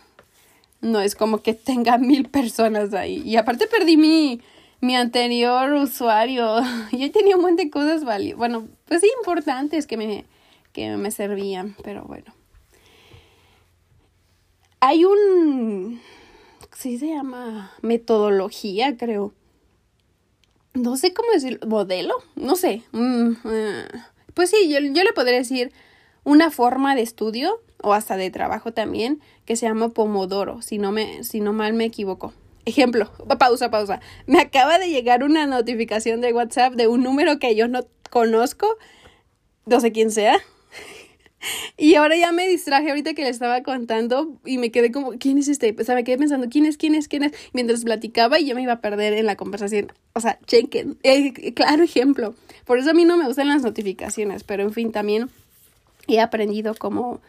no 0.81 1.01
es 1.01 1.15
como 1.15 1.43
que 1.43 1.55
tenga 1.55 1.99
mil 1.99 2.29
personas 2.29 2.95
ahí. 2.95 3.23
Y 3.25 3.37
aparte 3.37 3.67
perdí 3.67 3.97
mi, 3.97 4.41
mi 4.81 4.97
anterior 4.97 5.73
usuario. 5.73 6.61
Yo 6.93 7.11
tenía 7.11 7.37
un 7.37 7.43
montón 7.43 7.57
de 7.57 7.71
cosas 7.71 8.05
valiosas. 8.05 8.39
Bueno, 8.39 8.69
pues 8.87 9.03
importantes 9.19 9.87
que 9.87 9.97
me, 9.97 10.25
que 10.77 10.95
me 10.99 11.11
servían. 11.11 11.75
Pero 11.83 12.05
bueno. 12.05 12.35
Hay 14.81 15.07
un... 15.07 16.03
Sí 16.77 16.99
se 16.99 17.09
llama 17.09 17.73
metodología, 17.81 18.99
creo. 18.99 19.33
No 20.75 20.99
sé 20.99 21.15
cómo 21.15 21.33
decir. 21.33 21.59
¿Modelo? 21.67 22.15
No 22.35 22.57
sé. 22.57 22.83
Mm, 22.93 23.33
eh, 23.47 23.89
pues 24.35 24.51
sí, 24.51 24.69
yo, 24.69 24.79
yo 24.81 25.03
le 25.03 25.15
podría 25.15 25.39
decir 25.39 25.73
una 26.25 26.51
forma 26.51 26.95
de 26.95 27.01
estudio 27.01 27.63
o 27.83 27.95
hasta 27.95 28.19
de 28.19 28.31
trabajo 28.31 28.75
también 28.75 29.23
que 29.47 29.57
se 29.57 29.65
llama 29.65 29.89
Pomodoro, 29.89 30.61
si 30.61 30.77
no, 30.77 30.93
me, 30.93 31.25
si 31.25 31.41
no 31.41 31.55
mal 31.55 31.73
me 31.73 31.87
equivoco. 31.87 32.35
ejemplo, 32.67 33.11
pausa, 33.39 33.71
pausa. 33.71 34.01
Me 34.27 34.41
acaba 34.41 34.79
de 34.79 34.91
llegar 34.91 35.23
una 35.23 35.47
notificación 35.47 36.21
de 36.21 36.35
WhatsApp 36.35 36.75
de 36.75 36.87
un 36.87 37.03
número 37.03 37.39
que 37.39 37.55
yo 37.55 37.67
no 37.67 37.87
conozco, 38.11 38.77
no 39.65 39.81
sé 39.81 39.93
quién 39.93 40.11
sea. 40.11 40.39
Y 41.77 41.95
ahora 41.95 42.17
ya 42.17 42.33
me 42.33 42.49
distraje 42.49 42.89
ahorita 42.89 43.15
que 43.15 43.23
le 43.23 43.29
estaba 43.29 43.63
contando 43.63 44.39
y 44.45 44.59
me 44.59 44.71
quedé 44.71 44.91
como, 44.93 45.13
¿quién 45.13 45.39
es 45.39 45.49
este? 45.49 45.75
O 45.79 45.85
sea, 45.85 45.95
me 45.95 46.05
quedé 46.05 46.19
pensando, 46.19 46.49
¿quién 46.49 46.67
es? 46.67 46.77
¿Quién 46.77 46.95
es? 46.95 47.09
¿Quién 47.09 47.25
es? 47.25 47.33
Mientras 47.53 47.85
platicaba 47.85 48.41
y 48.41 48.47
yo 48.47 48.55
me 48.55 48.63
iba 48.63 48.75
a 48.75 48.81
perder 48.81 49.13
en 49.13 49.27
la 49.27 49.37
conversación. 49.37 49.93
O 50.15 50.21
sea, 50.21 50.39
chequen, 50.47 50.99
claro 51.55 51.83
ejemplo. 51.83 52.35
Por 52.65 52.79
eso 52.79 52.91
a 52.91 52.95
mí 52.95 53.05
no 53.05 53.17
me 53.17 53.27
gustan 53.27 53.49
las 53.49 53.63
notificaciones, 53.63 54.45
pero 54.45 54.63
en 54.63 54.73
fin, 54.73 54.93
también 54.93 55.31
he 56.09 56.21
aprendido 56.21 56.75
como 56.75 57.21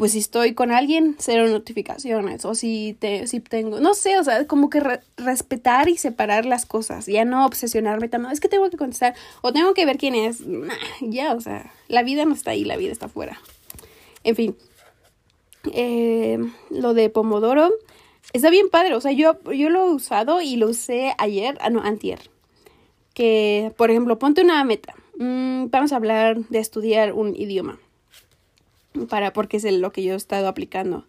pues 0.00 0.12
si 0.12 0.18
estoy 0.20 0.54
con 0.54 0.72
alguien, 0.72 1.14
cero 1.18 1.46
notificaciones. 1.46 2.46
O 2.46 2.54
si, 2.54 2.96
te, 2.98 3.26
si 3.26 3.38
tengo, 3.38 3.80
no 3.80 3.92
sé, 3.92 4.18
o 4.18 4.24
sea, 4.24 4.46
como 4.46 4.70
que 4.70 4.80
respetar 5.18 5.90
y 5.90 5.98
separar 5.98 6.46
las 6.46 6.64
cosas. 6.64 7.04
Ya 7.04 7.26
no 7.26 7.44
obsesionarme 7.44 8.08
tanto. 8.08 8.30
Es 8.30 8.40
que 8.40 8.48
tengo 8.48 8.70
que 8.70 8.78
contestar 8.78 9.14
o 9.42 9.52
tengo 9.52 9.74
que 9.74 9.84
ver 9.84 9.98
quién 9.98 10.14
es. 10.14 10.42
ya, 11.02 11.34
o 11.34 11.40
sea, 11.42 11.70
la 11.88 12.02
vida 12.02 12.24
no 12.24 12.32
está 12.32 12.52
ahí, 12.52 12.64
la 12.64 12.78
vida 12.78 12.92
está 12.92 13.06
afuera. 13.06 13.42
En 14.24 14.36
fin, 14.36 14.56
eh, 15.70 16.38
lo 16.70 16.94
de 16.94 17.10
Pomodoro 17.10 17.70
está 18.32 18.48
bien 18.48 18.70
padre. 18.70 18.94
O 18.94 19.02
sea, 19.02 19.12
yo, 19.12 19.38
yo 19.52 19.68
lo 19.68 19.84
he 19.84 19.90
usado 19.90 20.40
y 20.40 20.56
lo 20.56 20.70
usé 20.70 21.12
ayer, 21.18 21.58
ah, 21.60 21.68
no, 21.68 21.82
antier. 21.82 22.30
Que, 23.12 23.74
por 23.76 23.90
ejemplo, 23.90 24.18
ponte 24.18 24.40
una 24.40 24.64
meta. 24.64 24.94
Mm, 25.18 25.66
vamos 25.68 25.92
a 25.92 25.96
hablar 25.96 26.38
de 26.48 26.58
estudiar 26.58 27.12
un 27.12 27.36
idioma 27.36 27.78
para 29.08 29.32
porque 29.32 29.58
es 29.58 29.64
lo 29.64 29.92
que 29.92 30.02
yo 30.02 30.14
he 30.14 30.16
estado 30.16 30.48
aplicando. 30.48 31.06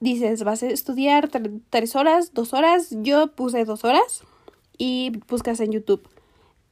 Dices, 0.00 0.42
vas 0.42 0.62
a 0.62 0.66
estudiar 0.66 1.30
tres 1.70 1.94
horas, 1.94 2.34
dos 2.34 2.52
horas. 2.54 2.88
Yo 2.90 3.28
puse 3.28 3.64
dos 3.64 3.84
horas 3.84 4.24
y 4.76 5.12
buscas 5.28 5.60
en 5.60 5.72
YouTube 5.72 6.08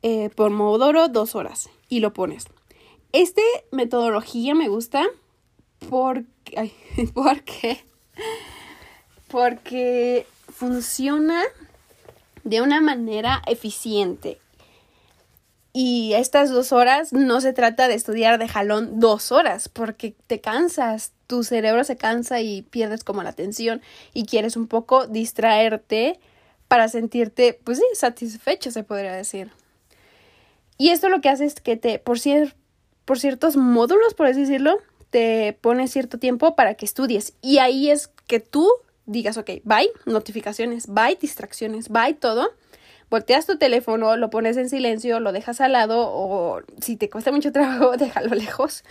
eh, 0.03 0.31
por 0.35 0.49
Pomodoro 0.49 1.09
dos 1.09 1.35
horas 1.35 1.71
y 1.89 2.01
lo 2.01 2.13
pones. 2.13 2.47
Esta 3.13 3.43
metodología 3.71 4.55
me 4.55 4.69
gusta 4.69 5.07
porque, 5.89 6.73
porque, 7.15 7.79
porque 9.29 10.27
funciona 10.49 11.43
de 12.45 12.63
una 12.63 12.81
manera 12.81 13.43
eficiente 13.47 14.39
y 15.73 16.15
estas 16.15 16.51
dos 16.51 16.73
horas 16.73 17.13
no 17.13 17.41
se 17.41 17.53
trata 17.53 17.87
de 17.87 17.95
estudiar 17.95 18.39
de 18.39 18.49
jalón 18.49 18.99
dos 18.99 19.31
horas, 19.31 19.69
porque 19.69 20.15
te 20.27 20.41
cansas, 20.41 21.13
tu 21.27 21.45
cerebro 21.45 21.85
se 21.85 21.97
cansa 21.97 22.41
y 22.41 22.63
pierdes 22.63 23.05
como 23.05 23.23
la 23.23 23.31
atención 23.31 23.81
y 24.13 24.25
quieres 24.25 24.57
un 24.57 24.67
poco 24.67 25.07
distraerte 25.07 26.19
para 26.67 26.89
sentirte, 26.89 27.59
pues 27.63 27.79
sí, 27.79 27.85
satisfecho, 27.95 28.71
se 28.71 28.83
podría 28.83 29.13
decir. 29.13 29.53
Y 30.77 30.91
esto 30.91 31.09
lo 31.09 31.21
que 31.21 31.29
hace 31.29 31.45
es 31.45 31.55
que 31.61 31.77
te, 31.77 31.99
por, 31.99 32.19
por 33.05 33.19
ciertos 33.21 33.57
módulos, 33.57 34.15
por 34.15 34.27
así 34.27 34.41
decirlo, 34.41 34.79
te 35.11 35.57
pone 35.61 35.87
cierto 35.89 36.19
tiempo 36.19 36.57
para 36.57 36.75
que 36.75 36.87
estudies. 36.87 37.35
Y 37.43 37.59
ahí 37.59 37.91
es 37.91 38.09
que 38.27 38.41
tú 38.41 38.69
digas, 39.07 39.37
ok, 39.37 39.51
bye, 39.65 39.91
notificaciones, 40.07 40.87
bye, 40.89 41.19
distracciones, 41.21 41.89
bye, 41.91 42.15
todo 42.15 42.51
volteas 43.11 43.47
tu 43.47 43.59
teléfono, 43.59 44.17
lo 44.17 44.31
pones 44.31 44.57
en 44.57 44.69
silencio, 44.69 45.21
lo 45.21 45.33
dejas 45.33 45.61
al 45.61 45.73
lado 45.73 46.09
o 46.09 46.63
si 46.81 46.97
te 46.97 47.11
cuesta 47.11 47.33
mucho 47.33 47.53
trabajo, 47.53 47.97
déjalo 47.97 48.35
lejos. 48.35 48.85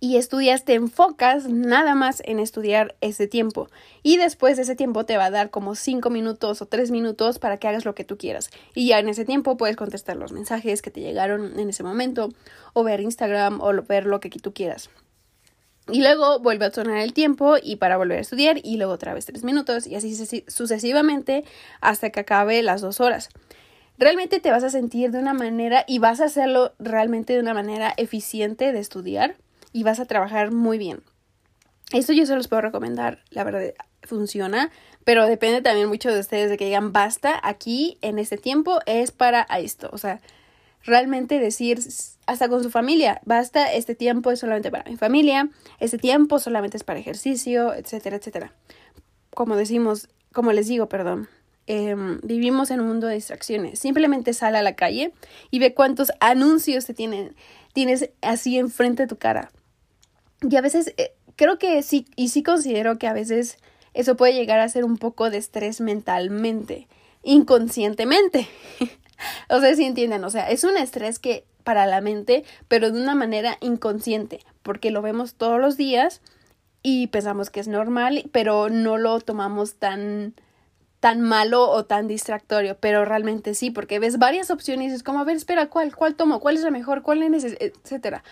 Y 0.00 0.16
estudias, 0.16 0.64
te 0.64 0.74
enfocas 0.74 1.48
nada 1.48 1.94
más 1.94 2.22
en 2.24 2.40
estudiar 2.40 2.96
ese 3.00 3.28
tiempo. 3.28 3.68
Y 4.02 4.16
después 4.16 4.56
de 4.56 4.62
ese 4.62 4.74
tiempo 4.74 5.04
te 5.04 5.16
va 5.16 5.26
a 5.26 5.30
dar 5.30 5.50
como 5.50 5.74
cinco 5.74 6.10
minutos 6.10 6.60
o 6.60 6.66
tres 6.66 6.90
minutos 6.90 7.38
para 7.38 7.58
que 7.58 7.68
hagas 7.68 7.84
lo 7.84 7.94
que 7.94 8.04
tú 8.04 8.16
quieras. 8.16 8.50
Y 8.74 8.88
ya 8.88 8.98
en 8.98 9.08
ese 9.08 9.24
tiempo 9.24 9.56
puedes 9.56 9.76
contestar 9.76 10.16
los 10.16 10.32
mensajes 10.32 10.82
que 10.82 10.90
te 10.90 11.00
llegaron 11.00 11.58
en 11.58 11.68
ese 11.68 11.84
momento, 11.84 12.30
o 12.72 12.82
ver 12.82 13.00
Instagram, 13.00 13.60
o 13.60 13.72
ver 13.82 14.06
lo 14.06 14.18
que 14.18 14.30
tú 14.30 14.52
quieras. 14.52 14.90
Y 15.90 16.00
luego 16.00 16.38
vuelve 16.38 16.66
a 16.66 16.70
sonar 16.70 16.98
el 16.98 17.12
tiempo 17.12 17.56
y 17.60 17.76
para 17.76 17.96
volver 17.96 18.18
a 18.18 18.20
estudiar 18.20 18.60
y 18.62 18.76
luego 18.76 18.92
otra 18.92 19.14
vez 19.14 19.26
tres 19.26 19.42
minutos 19.42 19.86
y 19.86 19.96
así 19.96 20.14
sucesivamente 20.46 21.44
hasta 21.80 22.10
que 22.10 22.20
acabe 22.20 22.62
las 22.62 22.80
dos 22.80 23.00
horas. 23.00 23.30
Realmente 23.98 24.40
te 24.40 24.50
vas 24.50 24.64
a 24.64 24.70
sentir 24.70 25.10
de 25.10 25.18
una 25.18 25.34
manera 25.34 25.84
y 25.86 25.98
vas 25.98 26.20
a 26.20 26.26
hacerlo 26.26 26.72
realmente 26.78 27.32
de 27.32 27.40
una 27.40 27.54
manera 27.54 27.92
eficiente 27.96 28.72
de 28.72 28.78
estudiar 28.78 29.36
y 29.72 29.82
vas 29.82 30.00
a 30.00 30.06
trabajar 30.06 30.52
muy 30.52 30.78
bien. 30.78 31.02
Esto 31.92 32.12
yo 32.12 32.26
se 32.26 32.36
los 32.36 32.48
puedo 32.48 32.62
recomendar, 32.62 33.18
la 33.30 33.44
verdad 33.44 33.74
funciona, 34.02 34.70
pero 35.04 35.26
depende 35.26 35.62
también 35.62 35.88
mucho 35.88 36.12
de 36.12 36.20
ustedes 36.20 36.48
de 36.48 36.56
que 36.56 36.64
digan 36.64 36.92
basta, 36.92 37.38
aquí 37.42 37.98
en 38.02 38.18
este 38.18 38.38
tiempo 38.38 38.80
es 38.86 39.12
para 39.12 39.42
esto, 39.42 39.90
o 39.92 39.98
sea, 39.98 40.20
realmente 40.84 41.38
decir 41.38 41.80
hasta 42.32 42.48
con 42.48 42.62
su 42.62 42.70
familia, 42.70 43.20
basta, 43.26 43.72
este 43.72 43.94
tiempo 43.94 44.30
es 44.30 44.40
solamente 44.40 44.70
para 44.70 44.90
mi 44.90 44.96
familia, 44.96 45.50
este 45.80 45.98
tiempo 45.98 46.38
solamente 46.38 46.78
es 46.78 46.84
para 46.84 46.98
ejercicio, 46.98 47.74
etcétera, 47.74 48.16
etcétera. 48.16 48.54
Como 49.34 49.54
decimos, 49.54 50.08
como 50.32 50.52
les 50.52 50.66
digo, 50.66 50.88
perdón, 50.88 51.28
em, 51.66 52.20
vivimos 52.22 52.70
en 52.70 52.80
un 52.80 52.88
mundo 52.88 53.06
de 53.06 53.16
distracciones. 53.16 53.78
Simplemente 53.78 54.32
sal 54.32 54.56
a 54.56 54.62
la 54.62 54.74
calle 54.74 55.12
y 55.50 55.58
ve 55.58 55.74
cuántos 55.74 56.10
anuncios 56.20 56.86
te 56.86 56.94
tienen, 56.94 57.36
tienes 57.74 58.08
así 58.22 58.58
enfrente 58.58 59.02
de 59.02 59.08
tu 59.08 59.16
cara. 59.16 59.52
Y 60.40 60.56
a 60.56 60.62
veces, 60.62 60.94
eh, 60.96 61.12
creo 61.36 61.58
que 61.58 61.82
sí, 61.82 62.06
y 62.16 62.28
sí 62.28 62.42
considero 62.42 62.98
que 62.98 63.08
a 63.08 63.12
veces 63.12 63.58
eso 63.92 64.16
puede 64.16 64.32
llegar 64.32 64.58
a 64.58 64.68
ser 64.70 64.84
un 64.84 64.96
poco 64.96 65.28
de 65.28 65.36
estrés 65.36 65.82
mentalmente, 65.82 66.88
inconscientemente. 67.22 68.48
o 69.50 69.60
sea, 69.60 69.76
si 69.76 69.84
entienden, 69.84 70.24
o 70.24 70.30
sea, 70.30 70.48
es 70.50 70.64
un 70.64 70.78
estrés 70.78 71.18
que 71.18 71.44
para 71.62 71.86
la 71.86 72.00
mente, 72.00 72.44
pero 72.68 72.90
de 72.90 73.00
una 73.00 73.14
manera 73.14 73.56
inconsciente, 73.60 74.40
porque 74.62 74.90
lo 74.90 75.02
vemos 75.02 75.34
todos 75.34 75.60
los 75.60 75.76
días 75.76 76.20
y 76.82 77.08
pensamos 77.08 77.50
que 77.50 77.60
es 77.60 77.68
normal, 77.68 78.28
pero 78.32 78.68
no 78.68 78.98
lo 78.98 79.20
tomamos 79.20 79.74
tan 79.74 80.34
tan 81.02 81.20
malo 81.20 81.68
o 81.68 81.84
tan 81.84 82.06
distractorio, 82.06 82.76
pero 82.78 83.04
realmente 83.04 83.54
sí, 83.54 83.72
porque 83.72 83.98
ves 83.98 84.20
varias 84.20 84.52
opciones 84.52 84.92
y 84.92 84.94
es 84.94 85.02
como, 85.02 85.18
a 85.18 85.24
ver, 85.24 85.34
espera, 85.34 85.68
¿cuál? 85.68 85.96
¿Cuál 85.96 86.14
tomo? 86.14 86.38
¿Cuál 86.38 86.54
es 86.54 86.62
la 86.62 86.70
mejor? 86.70 87.02
¿Cuál 87.02 87.24
es? 87.24 87.44
etcétera. 87.58 88.22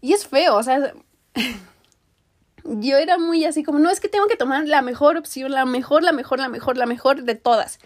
Y 0.00 0.12
es 0.12 0.24
feo, 0.24 0.54
o 0.54 0.62
sea, 0.62 0.94
yo 2.64 2.96
era 2.96 3.18
muy 3.18 3.44
así 3.44 3.64
como, 3.64 3.80
no, 3.80 3.90
es 3.90 3.98
que 3.98 4.08
tengo 4.08 4.28
que 4.28 4.36
tomar 4.36 4.68
la 4.68 4.82
mejor 4.82 5.16
opción, 5.16 5.50
la 5.50 5.64
mejor, 5.64 6.04
la 6.04 6.12
mejor, 6.12 6.38
la 6.38 6.48
mejor, 6.48 6.76
la 6.76 6.86
mejor 6.86 7.24
de 7.24 7.34
todas. 7.34 7.80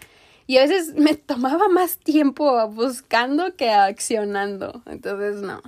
Y 0.51 0.57
a 0.57 0.67
veces 0.67 0.95
me 0.95 1.15
tomaba 1.15 1.69
más 1.69 1.97
tiempo 1.97 2.67
buscando 2.67 3.55
que 3.55 3.69
accionando. 3.71 4.83
Entonces, 4.85 5.37
no. 5.37 5.61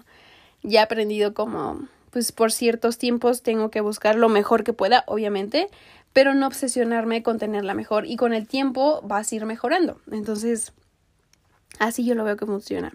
Ya 0.62 0.82
he 0.82 0.84
aprendido 0.84 1.34
como, 1.34 1.88
pues 2.10 2.34
por 2.34 2.52
ciertos 2.52 2.98
tiempos 2.98 3.44
tengo 3.44 3.72
que 3.72 3.80
buscar 3.80 4.18
lo 4.18 4.28
mejor 4.28 4.66
que 4.66 4.74
pueda, 4.74 5.06
obviamente, 5.08 5.70
pero 6.12 6.34
no 6.34 6.48
obsesionarme 6.48 7.24
con 7.24 7.40
tenerla 7.40 7.74
mejor. 7.75 8.06
Y 8.06 8.18
con 8.18 8.34
el 8.34 8.46
tiempo 8.46 9.00
vas 9.06 9.32
a 9.32 9.36
ir 9.36 9.46
mejorando. 9.46 10.02
Entonces, 10.12 10.74
así 11.80 12.04
yo 12.04 12.13
lo 12.13 12.25
veo 12.25 12.36
que 12.36 12.46
funciona. 12.46 12.92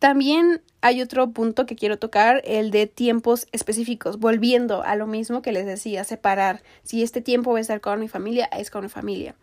También 0.00 0.60
hay 0.80 1.02
otro 1.02 1.30
punto 1.30 1.66
que 1.66 1.76
quiero 1.76 2.00
tocar, 2.00 2.42
el 2.44 2.72
de 2.72 2.88
tiempos 2.88 3.46
específicos, 3.52 4.18
volviendo 4.18 4.82
a 4.82 4.96
lo 4.96 5.06
mismo 5.06 5.40
que 5.40 5.52
les 5.52 5.66
decía, 5.66 6.02
separar. 6.02 6.64
Si 6.82 7.04
este 7.04 7.20
tiempo 7.20 7.50
voy 7.50 7.58
a 7.58 7.62
estar 7.62 7.80
con 7.80 8.00
mi 8.00 8.08
familia, 8.08 8.46
es 8.46 8.72
con 8.72 8.82
mi 8.82 8.88
familia. 8.88 9.36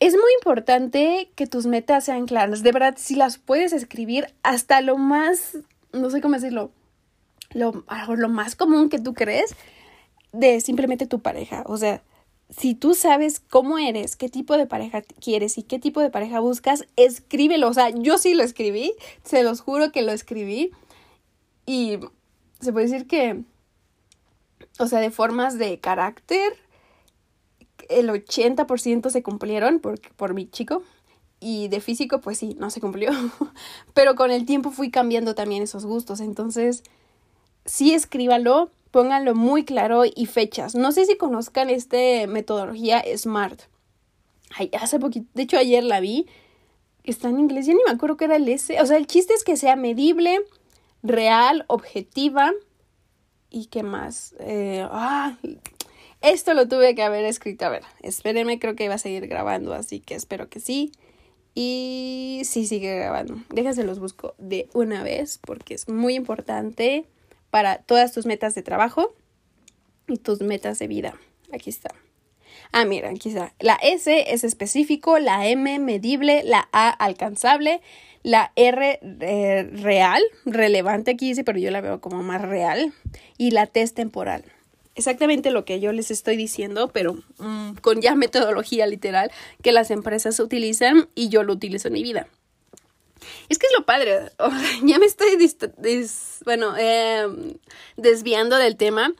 Es 0.00 0.12
muy 0.12 0.32
importante 0.38 1.30
que 1.34 1.46
tus 1.46 1.66
metas 1.66 2.04
sean 2.04 2.26
claras. 2.26 2.62
De 2.62 2.72
verdad, 2.72 2.94
si 2.96 3.16
las 3.16 3.38
puedes 3.38 3.72
escribir 3.72 4.32
hasta 4.42 4.80
lo 4.80 4.96
más, 4.96 5.58
no 5.92 6.10
sé 6.10 6.20
cómo 6.20 6.34
decirlo, 6.34 6.70
lo, 7.52 7.84
lo 8.16 8.28
más 8.28 8.54
común 8.54 8.88
que 8.90 8.98
tú 8.98 9.14
crees 9.14 9.54
de 10.32 10.60
simplemente 10.60 11.06
tu 11.06 11.20
pareja. 11.20 11.64
O 11.66 11.76
sea, 11.76 12.02
si 12.50 12.74
tú 12.74 12.94
sabes 12.94 13.40
cómo 13.40 13.78
eres, 13.78 14.16
qué 14.16 14.28
tipo 14.28 14.56
de 14.56 14.66
pareja 14.66 15.02
quieres 15.02 15.58
y 15.58 15.62
qué 15.62 15.78
tipo 15.78 16.00
de 16.00 16.10
pareja 16.10 16.40
buscas, 16.40 16.86
escríbelo. 16.96 17.68
O 17.68 17.74
sea, 17.74 17.90
yo 17.90 18.18
sí 18.18 18.34
lo 18.34 18.42
escribí, 18.42 18.92
se 19.24 19.42
los 19.42 19.60
juro 19.60 19.92
que 19.92 20.02
lo 20.02 20.12
escribí. 20.12 20.70
Y 21.66 21.98
se 22.60 22.72
puede 22.72 22.86
decir 22.86 23.06
que, 23.06 23.42
o 24.78 24.86
sea, 24.86 25.00
de 25.00 25.10
formas 25.10 25.58
de 25.58 25.78
carácter, 25.80 26.56
el 27.88 28.10
80% 28.10 29.10
se 29.10 29.22
cumplieron 29.22 29.80
por, 29.80 30.00
por 30.16 30.34
mi 30.34 30.48
chico. 30.48 30.82
Y 31.40 31.68
de 31.68 31.80
físico, 31.80 32.20
pues 32.20 32.38
sí, 32.38 32.56
no 32.58 32.70
se 32.70 32.80
cumplió. 32.80 33.10
Pero 33.94 34.14
con 34.16 34.30
el 34.30 34.44
tiempo 34.44 34.70
fui 34.70 34.90
cambiando 34.90 35.34
también 35.34 35.62
esos 35.62 35.86
gustos. 35.86 36.20
Entonces, 36.20 36.82
sí 37.64 37.94
escríbalo, 37.94 38.70
pónganlo 38.90 39.34
muy 39.34 39.64
claro 39.64 40.02
y 40.04 40.26
fechas. 40.26 40.74
No 40.74 40.92
sé 40.92 41.06
si 41.06 41.16
conozcan 41.16 41.70
esta 41.70 41.96
metodología 42.26 43.04
SMART. 43.16 43.62
Ay, 44.56 44.70
hace 44.80 44.98
poquito, 44.98 45.26
de 45.34 45.42
hecho 45.42 45.58
ayer 45.58 45.84
la 45.84 46.00
vi. 46.00 46.26
Está 47.04 47.28
en 47.28 47.40
inglés, 47.40 47.66
ya 47.66 47.72
ni 47.72 47.80
me 47.86 47.92
acuerdo 47.92 48.16
que 48.16 48.26
era 48.26 48.36
el 48.36 48.48
S. 48.48 48.80
O 48.80 48.86
sea, 48.86 48.96
el 48.96 49.06
chiste 49.06 49.32
es 49.32 49.44
que 49.44 49.56
sea 49.56 49.76
medible, 49.76 50.40
real, 51.02 51.64
objetiva. 51.68 52.52
¿Y 53.50 53.66
qué 53.66 53.82
más? 53.82 54.34
Eh, 54.40 54.86
ah, 54.90 55.38
Esto 56.20 56.54
lo 56.54 56.68
tuve 56.68 56.94
que 56.94 57.02
haber 57.02 57.24
escrito. 57.24 57.66
A 57.66 57.68
ver, 57.68 57.82
espérenme, 58.02 58.58
creo 58.58 58.74
que 58.74 58.84
iba 58.84 58.94
a 58.94 58.98
seguir 58.98 59.26
grabando, 59.28 59.72
así 59.74 60.00
que 60.00 60.14
espero 60.14 60.48
que 60.48 60.60
sí. 60.60 60.92
Y 61.54 62.42
sí, 62.44 62.66
sigue 62.66 62.94
grabando. 62.96 63.36
Déjense 63.50 63.84
los 63.84 63.98
busco 63.98 64.34
de 64.38 64.68
una 64.74 65.02
vez 65.02 65.38
porque 65.38 65.74
es 65.74 65.88
muy 65.88 66.14
importante 66.14 67.06
para 67.50 67.78
todas 67.78 68.12
tus 68.12 68.26
metas 68.26 68.54
de 68.54 68.62
trabajo 68.62 69.14
y 70.06 70.18
tus 70.18 70.40
metas 70.40 70.78
de 70.78 70.86
vida. 70.86 71.14
Aquí 71.52 71.70
está. 71.70 71.90
Ah, 72.72 72.84
mira, 72.84 73.10
aquí 73.10 73.30
está. 73.30 73.54
La 73.60 73.74
S 73.82 74.32
es 74.32 74.44
específico, 74.44 75.18
la 75.18 75.46
M 75.46 75.78
medible, 75.78 76.42
la 76.44 76.68
A 76.72 76.90
alcanzable, 76.90 77.80
la 78.22 78.52
R 78.56 79.00
eh, 79.02 79.70
real, 79.72 80.22
relevante 80.44 81.12
aquí 81.12 81.28
dice, 81.28 81.44
pero 81.44 81.58
yo 81.58 81.70
la 81.70 81.80
veo 81.80 82.00
como 82.00 82.22
más 82.22 82.42
real, 82.42 82.92
y 83.36 83.52
la 83.52 83.66
T 83.66 83.82
es 83.82 83.94
temporal. 83.94 84.44
Exactamente 84.98 85.52
lo 85.52 85.64
que 85.64 85.78
yo 85.78 85.92
les 85.92 86.10
estoy 86.10 86.36
diciendo, 86.36 86.90
pero 86.92 87.16
mm, 87.38 87.74
con 87.74 88.00
ya 88.02 88.16
metodología 88.16 88.84
literal 88.84 89.30
que 89.62 89.70
las 89.70 89.92
empresas 89.92 90.40
utilizan 90.40 91.08
y 91.14 91.28
yo 91.28 91.44
lo 91.44 91.52
utilizo 91.52 91.86
en 91.86 91.94
mi 91.94 92.02
vida. 92.02 92.26
Es 93.48 93.60
que 93.60 93.68
es 93.68 93.72
lo 93.78 93.86
padre, 93.86 94.32
ya 94.82 94.98
me 94.98 95.06
estoy 95.06 95.36
bueno, 96.44 96.76
em, 96.76 97.54
desviando 97.96 98.56
del 98.56 98.76
tema. 98.76 99.12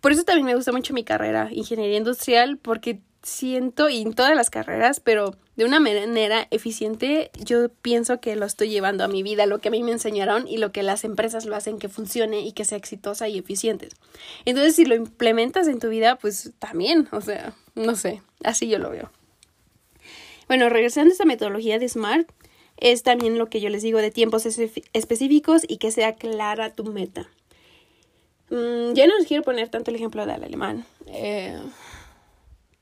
Por 0.00 0.12
eso 0.12 0.22
también 0.22 0.46
me 0.46 0.54
gusta 0.54 0.70
mucho 0.70 0.94
mi 0.94 1.02
carrera, 1.02 1.48
ingeniería 1.50 1.96
industrial, 1.96 2.56
porque 2.56 3.00
siento, 3.26 3.88
y 3.88 4.02
en 4.02 4.14
todas 4.14 4.36
las 4.36 4.50
carreras, 4.50 5.00
pero 5.00 5.34
de 5.56 5.64
una 5.64 5.80
manera 5.80 6.46
eficiente, 6.52 7.30
yo 7.44 7.68
pienso 7.68 8.20
que 8.20 8.36
lo 8.36 8.46
estoy 8.46 8.68
llevando 8.68 9.02
a 9.02 9.08
mi 9.08 9.24
vida, 9.24 9.46
lo 9.46 9.58
que 9.58 9.68
a 9.68 9.70
mí 9.72 9.82
me 9.82 9.90
enseñaron 9.90 10.46
y 10.46 10.58
lo 10.58 10.70
que 10.70 10.84
las 10.84 11.02
empresas 11.02 11.44
lo 11.44 11.56
hacen 11.56 11.78
que 11.78 11.88
funcione 11.88 12.40
y 12.40 12.52
que 12.52 12.64
sea 12.64 12.78
exitosa 12.78 13.28
y 13.28 13.38
eficiente. 13.38 13.88
Entonces, 14.44 14.76
si 14.76 14.84
lo 14.84 14.94
implementas 14.94 15.66
en 15.66 15.80
tu 15.80 15.88
vida, 15.88 16.16
pues 16.16 16.52
también, 16.60 17.08
o 17.10 17.20
sea, 17.20 17.52
no 17.74 17.96
sé, 17.96 18.22
así 18.44 18.68
yo 18.68 18.78
lo 18.78 18.90
veo. 18.90 19.10
Bueno, 20.46 20.68
regresando 20.68 21.10
a 21.10 21.12
esta 21.12 21.24
metodología 21.24 21.80
de 21.80 21.88
SMART, 21.88 22.30
es 22.76 23.02
también 23.02 23.38
lo 23.38 23.50
que 23.50 23.60
yo 23.60 23.70
les 23.70 23.82
digo 23.82 23.98
de 23.98 24.12
tiempos 24.12 24.46
específicos 24.46 25.62
y 25.66 25.78
que 25.78 25.90
sea 25.90 26.14
clara 26.14 26.74
tu 26.74 26.84
meta. 26.84 27.28
Mm, 28.50 28.92
ya 28.92 29.08
no 29.08 29.18
les 29.18 29.26
quiero 29.26 29.42
poner 29.42 29.68
tanto 29.68 29.90
el 29.90 29.96
ejemplo 29.96 30.24
del 30.24 30.44
alemán. 30.44 30.84
Eh, 31.08 31.58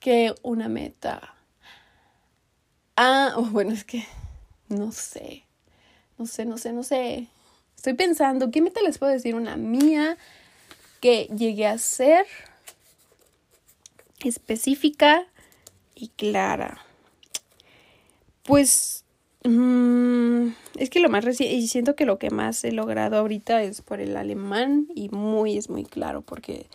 que 0.05 0.35
una 0.43 0.69
meta. 0.69 1.35
Ah, 2.95 3.35
bueno, 3.51 3.73
es 3.73 3.85
que 3.85 4.05
no 4.69 4.93
sé. 4.93 5.45
No 6.19 6.27
sé, 6.27 6.45
no 6.45 6.59
sé, 6.59 6.75
no 6.75 6.83
sé. 6.83 7.29
Estoy 7.75 7.95
pensando, 7.95 8.51
¿qué 8.51 8.61
meta 8.61 8.83
les 8.83 8.99
puedo 8.99 9.11
decir? 9.11 9.35
Una 9.35 9.57
mía 9.57 10.19
que 11.01 11.25
llegué 11.35 11.67
a 11.67 11.79
ser 11.79 12.27
específica 14.21 15.27
y 15.95 16.09
clara. 16.09 16.85
Pues 18.43 19.05
Mm, 19.47 20.55
es 20.77 20.89
que 20.89 21.01
lo 21.01 21.11
más 21.11 21.23
reciente, 21.23 21.55
y 21.55 21.69
siento 21.69 21.95
que 21.95 22.07
lo 22.07 22.19
que 22.19 22.31
más 22.31 22.65
he 22.65 22.73
logrado 22.73 23.19
ahorita 23.19 23.63
es 23.63 23.83
por 23.83 24.01
el 24.01 24.17
alemán 24.17 24.89
y 24.95 25.11
muy, 25.11 25.59
es 25.59 25.69
muy 25.69 25.85
claro 25.85 26.23
porque, 26.23 26.67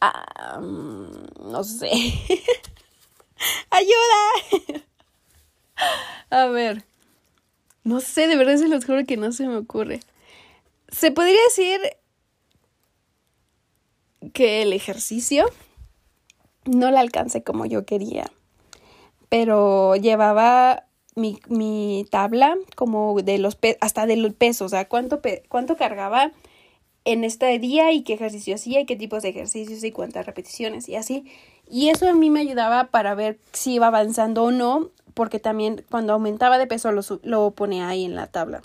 ah, 0.00 0.58
mm, 0.60 1.50
no 1.50 1.64
sé, 1.64 1.90
ayuda. 3.70 4.84
A 6.30 6.46
ver, 6.46 6.84
no 7.84 8.00
sé, 8.00 8.28
de 8.28 8.36
verdad 8.36 8.56
se 8.56 8.68
los 8.68 8.84
juro 8.84 9.04
que 9.04 9.16
no 9.16 9.32
se 9.32 9.46
me 9.46 9.56
ocurre. 9.56 10.00
Se 10.88 11.10
podría 11.10 11.40
decir 11.48 11.80
que 14.32 14.62
el 14.62 14.72
ejercicio 14.72 15.46
no 16.64 16.90
lo 16.90 16.98
alcancé 16.98 17.42
como 17.42 17.66
yo 17.66 17.84
quería, 17.84 18.30
pero 19.28 19.96
llevaba 19.96 20.84
mi, 21.16 21.40
mi 21.48 22.06
tabla 22.10 22.56
como 22.76 23.20
de 23.22 23.38
los 23.38 23.58
hasta 23.80 24.06
del 24.06 24.32
peso, 24.34 24.66
o 24.66 24.68
sea, 24.68 24.88
cuánto, 24.88 25.20
cuánto 25.48 25.76
cargaba 25.76 26.32
en 27.04 27.24
este 27.24 27.58
día 27.58 27.92
y 27.92 28.02
qué 28.02 28.14
ejercicio 28.14 28.54
hacía 28.54 28.80
y 28.80 28.86
qué 28.86 28.96
tipos 28.96 29.22
de 29.22 29.30
ejercicios 29.30 29.82
y 29.84 29.92
cuántas 29.92 30.26
repeticiones 30.26 30.88
y 30.88 30.96
así. 30.96 31.24
Y 31.68 31.88
eso 31.88 32.08
a 32.08 32.14
mí 32.14 32.30
me 32.30 32.40
ayudaba 32.40 32.84
para 32.84 33.14
ver 33.14 33.38
si 33.52 33.74
iba 33.74 33.86
avanzando 33.86 34.44
o 34.44 34.50
no, 34.50 34.90
porque 35.14 35.38
también 35.38 35.84
cuando 35.90 36.12
aumentaba 36.12 36.58
de 36.58 36.66
peso 36.66 36.92
lo, 36.92 37.02
lo 37.22 37.50
ponía 37.52 37.88
ahí 37.88 38.04
en 38.04 38.14
la 38.14 38.26
tabla. 38.26 38.62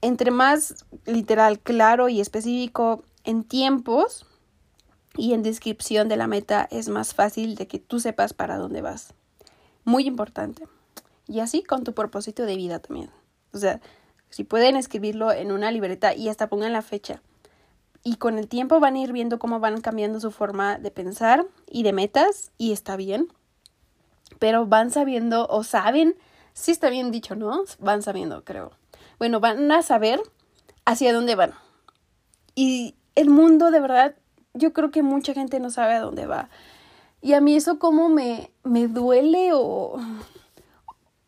Entre 0.00 0.30
más 0.30 0.84
literal, 1.06 1.58
claro 1.58 2.08
y 2.08 2.20
específico 2.20 3.02
en 3.24 3.42
tiempos 3.44 4.26
y 5.16 5.32
en 5.34 5.42
descripción 5.42 6.08
de 6.08 6.16
la 6.16 6.28
meta 6.28 6.68
es 6.70 6.88
más 6.88 7.14
fácil 7.14 7.56
de 7.56 7.66
que 7.66 7.78
tú 7.78 7.98
sepas 7.98 8.32
para 8.32 8.56
dónde 8.56 8.80
vas. 8.80 9.14
Muy 9.84 10.06
importante. 10.06 10.64
Y 11.26 11.40
así 11.40 11.62
con 11.62 11.84
tu 11.84 11.92
propósito 11.92 12.44
de 12.44 12.56
vida 12.56 12.78
también. 12.78 13.10
O 13.52 13.58
sea, 13.58 13.80
si 14.30 14.44
pueden 14.44 14.76
escribirlo 14.76 15.32
en 15.32 15.52
una 15.52 15.70
libreta 15.70 16.14
y 16.14 16.28
hasta 16.28 16.48
pongan 16.48 16.72
la 16.72 16.82
fecha. 16.82 17.22
Y 18.04 18.16
con 18.16 18.38
el 18.38 18.48
tiempo 18.48 18.80
van 18.80 18.94
a 18.94 19.00
ir 19.00 19.12
viendo 19.12 19.38
cómo 19.38 19.60
van 19.60 19.80
cambiando 19.80 20.20
su 20.20 20.30
forma 20.30 20.78
de 20.78 20.90
pensar 20.90 21.46
y 21.70 21.82
de 21.82 21.92
metas 21.92 22.52
y 22.58 22.72
está 22.72 22.96
bien. 22.96 23.28
Pero 24.38 24.66
van 24.66 24.90
sabiendo 24.90 25.46
o 25.48 25.64
saben, 25.64 26.16
si 26.52 26.70
está 26.70 26.90
bien 26.90 27.10
dicho, 27.10 27.34
¿no? 27.34 27.64
Van 27.80 28.02
sabiendo, 28.02 28.44
creo. 28.44 28.72
Bueno, 29.18 29.40
van 29.40 29.70
a 29.72 29.82
saber 29.82 30.20
hacia 30.84 31.12
dónde 31.12 31.34
van. 31.34 31.54
Y 32.54 32.94
el 33.14 33.30
mundo, 33.30 33.70
de 33.70 33.80
verdad, 33.80 34.14
yo 34.54 34.72
creo 34.72 34.90
que 34.90 35.02
mucha 35.02 35.34
gente 35.34 35.60
no 35.60 35.70
sabe 35.70 35.94
a 35.94 36.00
dónde 36.00 36.26
va. 36.26 36.48
Y 37.20 37.32
a 37.32 37.40
mí 37.40 37.56
eso 37.56 37.78
como 37.78 38.08
me, 38.08 38.50
me 38.62 38.86
duele 38.86 39.50
o 39.52 40.00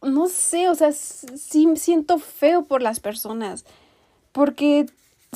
no 0.02 0.28
sé, 0.28 0.68
o 0.68 0.74
sea, 0.74 0.92
sí 0.92 1.68
siento 1.76 2.18
feo 2.18 2.64
por 2.64 2.82
las 2.82 3.00
personas, 3.00 3.64
porque 4.32 4.86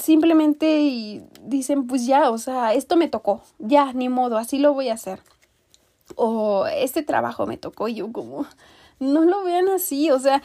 simplemente 0.00 1.22
dicen, 1.42 1.86
pues 1.86 2.06
ya, 2.06 2.30
o 2.30 2.38
sea, 2.38 2.74
esto 2.74 2.96
me 2.96 3.08
tocó, 3.08 3.42
ya, 3.58 3.92
ni 3.92 4.08
modo, 4.08 4.38
así 4.38 4.58
lo 4.58 4.72
voy 4.72 4.88
a 4.88 4.94
hacer. 4.94 5.20
O 6.16 6.66
este 6.66 7.02
trabajo 7.02 7.46
me 7.46 7.56
tocó 7.56 7.88
yo 7.88 8.12
como, 8.12 8.46
no 8.98 9.22
lo 9.24 9.44
vean 9.44 9.68
así, 9.68 10.10
o 10.10 10.18
sea, 10.18 10.42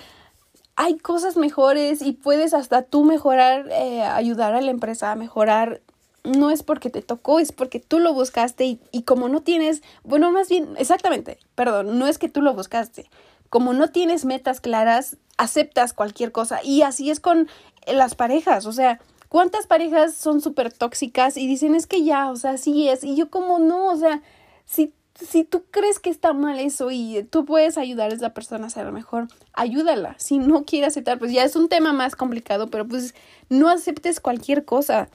hay 0.75 0.97
cosas 0.97 1.35
mejores 1.35 2.01
y 2.01 2.13
puedes 2.13 2.53
hasta 2.53 2.83
tú 2.83 3.03
mejorar, 3.03 3.67
eh, 3.71 4.01
ayudar 4.01 4.55
a 4.55 4.61
la 4.61 4.71
empresa 4.71 5.11
a 5.11 5.15
mejorar. 5.15 5.81
No 6.23 6.51
es 6.51 6.63
porque 6.63 6.89
te 6.89 7.01
tocó, 7.01 7.39
es 7.39 7.51
porque 7.51 7.79
tú 7.79 7.99
lo 7.99 8.13
buscaste 8.13 8.65
y, 8.65 8.79
y 8.91 9.03
como 9.03 9.29
no 9.29 9.41
tienes, 9.41 9.81
bueno, 10.03 10.31
más 10.31 10.49
bien, 10.49 10.75
exactamente, 10.77 11.39
perdón, 11.55 11.97
no 11.97 12.07
es 12.07 12.17
que 12.17 12.29
tú 12.29 12.41
lo 12.41 12.53
buscaste, 12.53 13.09
como 13.49 13.73
no 13.73 13.89
tienes 13.89 14.25
metas 14.25 14.61
claras, 14.61 15.17
aceptas 15.37 15.93
cualquier 15.93 16.31
cosa. 16.31 16.59
Y 16.63 16.81
así 16.81 17.09
es 17.09 17.19
con 17.19 17.47
las 17.87 18.15
parejas, 18.15 18.65
o 18.65 18.73
sea, 18.73 18.99
¿cuántas 19.29 19.67
parejas 19.67 20.13
son 20.13 20.41
súper 20.41 20.71
tóxicas 20.71 21.37
y 21.37 21.47
dicen 21.47 21.75
es 21.75 21.87
que 21.87 22.03
ya, 22.03 22.29
o 22.29 22.35
sea, 22.35 22.57
sí 22.57 22.89
es? 22.89 23.03
Y 23.03 23.15
yo 23.15 23.29
como 23.29 23.59
no, 23.59 23.87
o 23.87 23.97
sea, 23.97 24.21
si, 24.65 24.93
si 25.15 25.43
tú 25.43 25.63
crees 25.71 25.99
que 25.99 26.09
está 26.09 26.33
mal 26.33 26.59
eso 26.59 26.91
y 26.91 27.23
tú 27.23 27.45
puedes 27.45 27.77
ayudar 27.77 28.11
a 28.11 28.15
esa 28.15 28.33
persona 28.33 28.67
a 28.67 28.69
ser 28.69 28.91
mejor, 28.91 29.27
ayúdala. 29.53 30.15
Si 30.19 30.37
no 30.37 30.65
quiere 30.65 30.87
aceptar, 30.87 31.17
pues 31.19 31.31
ya 31.31 31.43
es 31.43 31.55
un 31.55 31.69
tema 31.69 31.93
más 31.93 32.15
complicado, 32.15 32.69
pero 32.69 32.87
pues 32.87 33.15
no 33.49 33.69
aceptes 33.69 34.19
cualquier 34.19 34.65
cosa. 34.65 35.09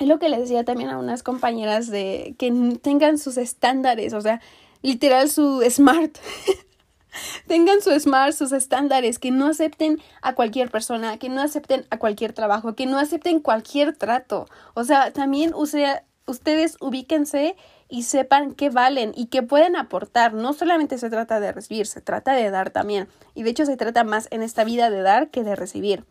Es 0.00 0.08
lo 0.08 0.18
que 0.18 0.28
les 0.28 0.40
decía 0.40 0.64
también 0.64 0.90
a 0.90 0.98
unas 0.98 1.22
compañeras 1.22 1.88
de 1.88 2.34
que 2.38 2.50
tengan 2.82 3.18
sus 3.18 3.36
estándares, 3.36 4.12
o 4.12 4.20
sea, 4.20 4.40
literal 4.82 5.30
su 5.30 5.62
smart. 5.70 6.18
tengan 7.46 7.80
su 7.82 7.98
smart, 7.98 8.32
sus 8.32 8.52
estándares, 8.52 9.18
que 9.18 9.30
no 9.30 9.46
acepten 9.46 10.00
a 10.22 10.34
cualquier 10.34 10.70
persona, 10.70 11.18
que 11.18 11.28
no 11.28 11.40
acepten 11.40 11.86
a 11.90 11.98
cualquier 11.98 12.32
trabajo, 12.32 12.74
que 12.74 12.86
no 12.86 12.98
acepten 12.98 13.40
cualquier 13.40 13.96
trato. 13.96 14.46
O 14.74 14.84
sea, 14.84 15.12
también 15.12 15.54
ustedes 15.54 16.76
ubíquense 16.80 17.56
y 17.88 18.02
sepan 18.02 18.54
qué 18.54 18.70
valen 18.70 19.12
y 19.14 19.26
qué 19.26 19.42
pueden 19.42 19.76
aportar. 19.76 20.34
No 20.34 20.52
solamente 20.52 20.98
se 20.98 21.10
trata 21.10 21.40
de 21.40 21.52
recibir, 21.52 21.86
se 21.86 22.00
trata 22.00 22.32
de 22.32 22.50
dar 22.50 22.70
también. 22.70 23.08
Y 23.34 23.42
de 23.42 23.50
hecho 23.50 23.66
se 23.66 23.76
trata 23.76 24.04
más 24.04 24.28
en 24.30 24.42
esta 24.42 24.64
vida 24.64 24.90
de 24.90 25.02
dar 25.02 25.30
que 25.30 25.44
de 25.44 25.56
recibir. 25.56 26.04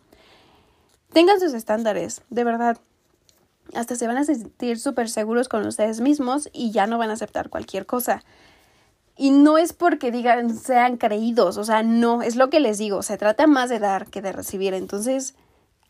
Tengan 1.11 1.39
sus 1.39 1.53
estándares, 1.53 2.21
de 2.29 2.43
verdad. 2.43 2.77
Hasta 3.75 3.95
se 3.95 4.07
van 4.07 4.17
a 4.17 4.23
sentir 4.23 4.79
súper 4.79 5.09
seguros 5.09 5.47
con 5.47 5.65
ustedes 5.65 6.01
mismos 6.01 6.49
y 6.51 6.71
ya 6.71 6.85
no 6.85 6.97
van 6.97 7.09
a 7.09 7.13
aceptar 7.13 7.49
cualquier 7.49 7.85
cosa. 7.85 8.23
Y 9.15 9.31
no 9.31 9.57
es 9.57 9.73
porque 9.73 10.11
digan 10.11 10.55
sean 10.57 10.97
creídos, 10.97 11.57
o 11.57 11.63
sea, 11.63 11.83
no, 11.83 12.23
es 12.23 12.35
lo 12.35 12.49
que 12.49 12.59
les 12.59 12.79
digo, 12.79 13.03
se 13.03 13.17
trata 13.17 13.45
más 13.45 13.69
de 13.69 13.79
dar 13.79 14.07
que 14.07 14.21
de 14.21 14.31
recibir. 14.31 14.73
Entonces, 14.73 15.35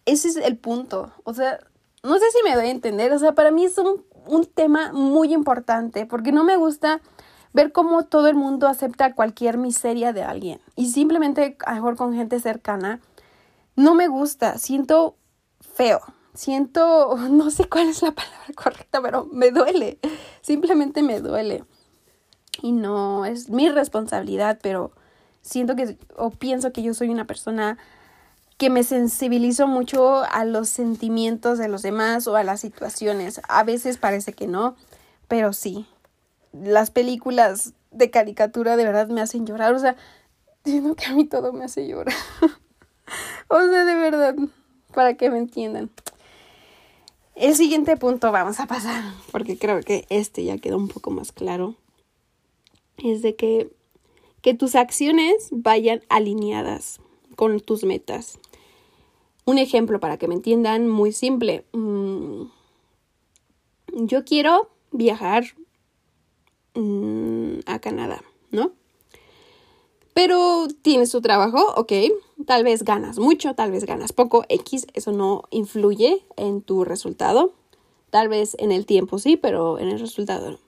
ese 0.06 0.28
es 0.28 0.36
el 0.36 0.58
punto. 0.58 1.14
O 1.24 1.34
sea, 1.34 1.60
no 2.04 2.18
sé 2.20 2.26
si 2.32 2.44
me 2.44 2.56
doy 2.56 2.68
a 2.68 2.72
entender, 2.72 3.14
o 3.14 3.20
sea, 3.20 3.34
para 3.34 3.52
mí 3.52 3.64
es 3.64 3.78
un, 3.78 4.04
un 4.28 4.46
tema 4.46 4.92
muy 4.92 5.34
importante 5.34 6.06
porque 6.06 6.32
no 6.32 6.44
me 6.44 6.58
gusta 6.58 7.02
ver 7.54 7.72
cómo 7.72 8.04
todo 8.04 8.28
el 8.28 8.36
mundo 8.36 8.68
acepta 8.68 9.14
cualquier 9.14 9.58
miseria 9.58 10.12
de 10.12 10.24
alguien 10.24 10.60
y 10.76 10.90
simplemente 10.90 11.56
a 11.66 11.76
mejor 11.76 11.96
con 11.96 12.14
gente 12.14 12.40
cercana. 12.40 13.00
No 13.76 13.96
me 13.96 14.08
gusta, 14.08 14.58
siento 14.58 15.16
feo, 15.60 16.02
siento, 16.34 17.16
no 17.30 17.50
sé 17.52 17.66
cuál 17.66 17.90
es 17.90 18.02
la 18.02 18.12
palabra 18.12 18.48
correcta, 18.56 19.02
pero 19.02 19.26
me 19.32 19.52
duele, 19.52 20.00
simplemente 20.42 21.02
me 21.04 21.22
duele. 21.22 21.64
Y 22.62 22.72
no 22.72 23.26
es 23.26 23.50
mi 23.50 23.70
responsabilidad, 23.70 24.60
pero 24.62 24.92
siento 25.42 25.76
que 25.76 25.98
o 26.18 26.32
pienso 26.32 26.72
que 26.72 26.84
yo 26.84 26.94
soy 26.94 27.10
una 27.10 27.26
persona 27.26 27.78
que 28.58 28.70
me 28.70 28.84
sensibilizo 28.84 29.68
mucho 29.68 30.24
a 30.24 30.46
los 30.46 30.70
sentimientos 30.70 31.58
de 31.58 31.68
los 31.68 31.82
demás 31.82 32.28
o 32.28 32.36
a 32.36 32.44
las 32.44 32.62
situaciones. 32.62 33.42
A 33.50 33.64
veces 33.64 33.98
parece 33.98 34.34
que 34.34 34.48
no, 34.48 34.76
pero 35.28 35.54
sí. 35.54 35.86
Las 36.54 36.92
películas 36.92 37.74
de 37.92 38.12
caricatura 38.12 38.78
de 38.78 38.86
verdad 38.86 39.08
me 39.08 39.22
hacen 39.22 39.46
llorar, 39.46 39.74
o 39.74 39.80
sea, 39.80 39.96
siento 40.66 40.96
que 40.96 41.06
a 41.06 41.14
mí 41.14 41.26
todo 41.26 41.52
me 41.52 41.66
hace 41.66 41.88
llorar. 41.88 42.16
o 43.48 43.60
sea, 43.60 43.86
de 43.86 43.96
verdad, 43.96 44.36
para 44.94 45.16
que 45.16 45.30
me 45.30 45.40
entiendan. 45.40 45.90
El 47.36 47.56
siguiente 47.56 47.98
punto 47.98 48.32
vamos 48.32 48.60
a 48.60 48.68
pasar, 48.68 49.04
porque 49.32 49.58
creo 49.58 49.82
que 49.82 50.06
este 50.10 50.44
ya 50.46 50.60
quedó 50.60 50.78
un 50.78 50.88
poco 50.88 51.10
más 51.10 51.32
claro. 51.32 51.76
Es 52.98 53.22
de 53.22 53.36
que, 53.36 53.70
que 54.42 54.54
tus 54.54 54.76
acciones 54.76 55.50
vayan 55.52 56.02
alineadas 56.10 57.00
con 57.36 57.60
tus 57.60 57.84
metas. 57.84 58.40
Un 59.46 59.58
ejemplo 59.58 60.00
para 60.00 60.18
que 60.18 60.28
me 60.28 60.36
entiendan 60.36 60.88
muy 60.88 61.12
simple. 61.12 61.66
Mm, 61.74 62.44
yo 63.94 64.24
quiero 64.24 64.70
viajar 64.92 65.44
mm, 66.76 67.60
a 67.66 67.80
Canadá, 67.80 68.24
¿no? 68.52 68.72
Pero 70.14 70.68
tienes 70.84 71.12
tu 71.12 71.22
trabajo, 71.22 71.74
ok, 71.76 71.92
tal 72.46 72.64
vez 72.64 72.84
ganas 72.84 73.18
mucho, 73.18 73.56
tal 73.56 73.72
vez 73.72 73.86
ganas 73.86 74.14
poco, 74.14 74.46
X, 74.48 74.86
eso 74.94 75.12
no 75.12 75.44
influye 75.50 76.24
en 76.38 76.62
tu 76.62 76.84
resultado. 76.86 77.54
Tal 78.12 78.28
vez 78.28 78.56
en 78.60 78.72
el 78.72 78.86
tiempo 78.86 79.18
sí, 79.18 79.38
pero 79.38 79.80
en 79.80 79.90
el 79.90 80.00
resultado 80.00 80.52
no. 80.52 80.63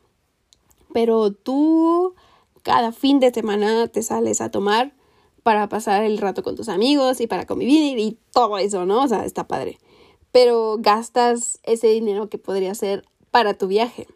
Pero 0.95 1.33
tú 1.33 2.15
cada 2.63 2.93
fin 2.93 3.19
de 3.19 3.33
semana 3.33 3.89
te 3.89 4.01
sales 4.01 4.39
a 4.39 4.49
tomar 4.49 4.95
para 5.43 5.67
pasar 5.67 6.05
el 6.05 6.17
rato 6.17 6.41
con 6.41 6.55
tus 6.55 6.69
amigos 6.69 7.19
y 7.19 7.27
para 7.27 7.45
convivir 7.45 7.99
y 7.99 8.17
todo 8.31 8.57
eso, 8.59 8.85
¿no? 8.85 9.03
O 9.03 9.07
sea, 9.09 9.25
está 9.25 9.45
padre. 9.45 9.77
Pero 10.31 10.77
gastas 10.79 11.59
ese 11.63 11.87
dinero 11.87 12.29
que 12.29 12.37
podría 12.37 12.73
ser 12.75 13.03
para 13.29 13.55
tu 13.55 13.67
viaje. 13.67 14.07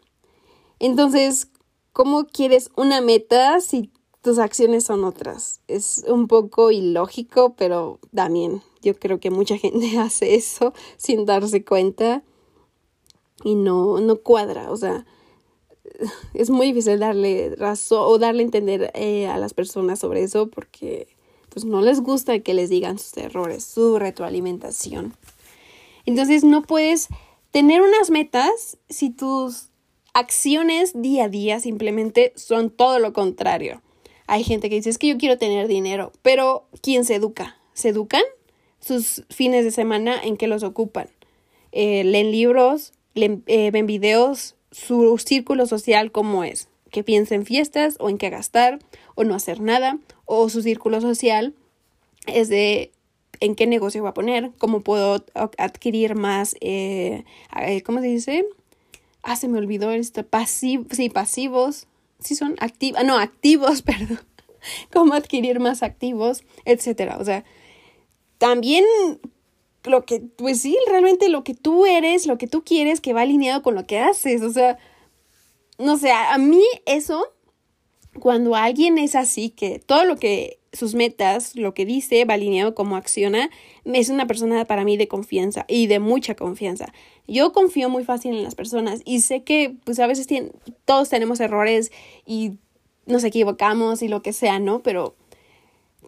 Entonces, 0.78 1.48
¿cómo 1.92 2.24
quieres 2.24 2.70
una 2.76 3.02
meta 3.02 3.60
si 3.60 3.92
tus 4.22 4.38
acciones 4.38 4.84
son 4.84 5.04
otras. 5.04 5.60
Es 5.68 6.04
un 6.08 6.28
poco 6.28 6.70
ilógico, 6.70 7.54
pero 7.56 7.98
también 8.14 8.62
yo 8.80 8.98
creo 8.98 9.20
que 9.20 9.30
mucha 9.30 9.56
gente 9.58 9.98
hace 9.98 10.34
eso 10.34 10.72
sin 10.96 11.26
darse 11.26 11.62
cuenta 11.62 12.22
y 13.44 13.54
no, 13.54 14.00
no 14.00 14.16
cuadra. 14.16 14.70
O 14.70 14.78
sea, 14.78 15.04
es 16.34 16.50
muy 16.50 16.66
difícil 16.66 16.98
darle 16.98 17.54
razón 17.56 18.04
o 18.06 18.18
darle 18.18 18.42
a 18.42 18.46
entender 18.46 18.90
eh, 18.94 19.26
a 19.26 19.38
las 19.38 19.54
personas 19.54 19.98
sobre 19.98 20.22
eso 20.22 20.48
porque 20.48 21.08
pues 21.48 21.64
no 21.64 21.82
les 21.82 22.00
gusta 22.00 22.38
que 22.38 22.54
les 22.54 22.70
digan 22.70 22.98
sus 22.98 23.16
errores, 23.16 23.64
su 23.64 23.98
retroalimentación. 23.98 25.14
Entonces 26.06 26.44
no 26.44 26.62
puedes 26.62 27.08
tener 27.50 27.82
unas 27.82 28.10
metas 28.10 28.78
si 28.88 29.10
tus 29.10 29.68
acciones 30.14 30.92
día 30.94 31.24
a 31.24 31.28
día 31.28 31.60
simplemente 31.60 32.32
son 32.36 32.70
todo 32.70 32.98
lo 32.98 33.12
contrario. 33.12 33.82
Hay 34.26 34.44
gente 34.44 34.68
que 34.70 34.76
dice, 34.76 34.90
es 34.90 34.98
que 34.98 35.08
yo 35.08 35.18
quiero 35.18 35.38
tener 35.38 35.66
dinero, 35.66 36.12
pero 36.22 36.64
¿quién 36.82 37.04
se 37.04 37.16
educa? 37.16 37.56
¿Se 37.74 37.88
educan? 37.88 38.22
Sus 38.78 39.24
fines 39.28 39.64
de 39.64 39.72
semana, 39.72 40.20
¿en 40.22 40.36
qué 40.36 40.46
los 40.46 40.62
ocupan? 40.62 41.08
Eh, 41.72 42.04
¿Leen 42.04 42.30
libros? 42.30 42.92
Eh, 43.14 43.70
¿Ven 43.72 43.86
videos? 43.86 44.54
¿Su 44.70 45.18
círculo 45.18 45.66
social 45.66 46.12
cómo 46.12 46.44
es? 46.44 46.68
¿Que 46.90 47.04
piensa 47.04 47.34
en 47.34 47.46
fiestas 47.46 47.96
o 48.00 48.08
en 48.08 48.18
qué 48.18 48.30
gastar 48.30 48.78
o 49.14 49.24
no 49.24 49.34
hacer 49.34 49.60
nada? 49.60 49.98
¿O 50.24 50.48
su 50.48 50.62
círculo 50.62 51.00
social 51.00 51.54
es 52.26 52.48
de 52.48 52.92
en 53.40 53.54
qué 53.54 53.66
negocio 53.66 54.02
va 54.02 54.10
a 54.10 54.14
poner? 54.14 54.52
¿Cómo 54.58 54.80
puedo 54.80 55.24
adquirir 55.58 56.14
más, 56.14 56.56
eh, 56.60 57.24
¿cómo 57.84 58.00
se 58.00 58.06
dice? 58.06 58.46
Ah, 59.22 59.36
se 59.36 59.48
me 59.48 59.58
olvidó 59.58 59.90
esto, 59.90 60.24
sí, 60.46 61.10
pasivos 61.12 61.86
sí 62.20 62.34
son 62.34 62.56
activos, 62.60 63.02
no, 63.04 63.18
activos, 63.18 63.82
perdón, 63.82 64.20
cómo 64.92 65.14
adquirir 65.14 65.60
más 65.60 65.82
activos, 65.82 66.44
etcétera. 66.64 67.18
O 67.18 67.24
sea, 67.24 67.44
también 68.38 68.84
lo 69.84 70.04
que, 70.04 70.20
pues 70.20 70.60
sí, 70.60 70.76
realmente 70.88 71.28
lo 71.28 71.44
que 71.44 71.54
tú 71.54 71.86
eres, 71.86 72.26
lo 72.26 72.38
que 72.38 72.46
tú 72.46 72.62
quieres, 72.64 73.00
que 73.00 73.12
va 73.12 73.22
alineado 73.22 73.62
con 73.62 73.74
lo 73.74 73.86
que 73.86 73.98
haces. 73.98 74.42
O 74.42 74.50
sea, 74.50 74.78
no 75.78 75.96
sé, 75.96 76.12
a 76.12 76.36
mí 76.38 76.62
eso, 76.86 77.24
cuando 78.18 78.54
alguien 78.54 78.98
es 78.98 79.14
así, 79.14 79.50
que 79.50 79.78
todo 79.78 80.04
lo 80.04 80.16
que 80.16 80.60
sus 80.72 80.94
metas, 80.94 81.56
lo 81.56 81.74
que 81.74 81.84
dice, 81.84 82.24
va 82.24 82.34
alineado 82.34 82.74
como 82.74 82.96
acciona, 82.96 83.50
es 83.84 84.08
una 84.08 84.26
persona 84.26 84.64
para 84.66 84.84
mí 84.84 84.96
de 84.96 85.08
confianza 85.08 85.64
y 85.68 85.86
de 85.88 85.98
mucha 85.98 86.34
confianza. 86.34 86.92
Yo 87.26 87.52
confío 87.52 87.88
muy 87.88 88.04
fácil 88.04 88.36
en 88.36 88.44
las 88.44 88.54
personas 88.54 89.00
y 89.04 89.20
sé 89.20 89.42
que 89.42 89.74
pues 89.84 89.98
a 89.98 90.06
veces 90.06 90.28
todos 90.84 91.08
tenemos 91.08 91.40
errores 91.40 91.90
y 92.24 92.52
nos 93.06 93.24
equivocamos 93.24 94.02
y 94.02 94.08
lo 94.08 94.22
que 94.22 94.32
sea, 94.32 94.58
¿no? 94.60 94.80
Pero 94.82 95.16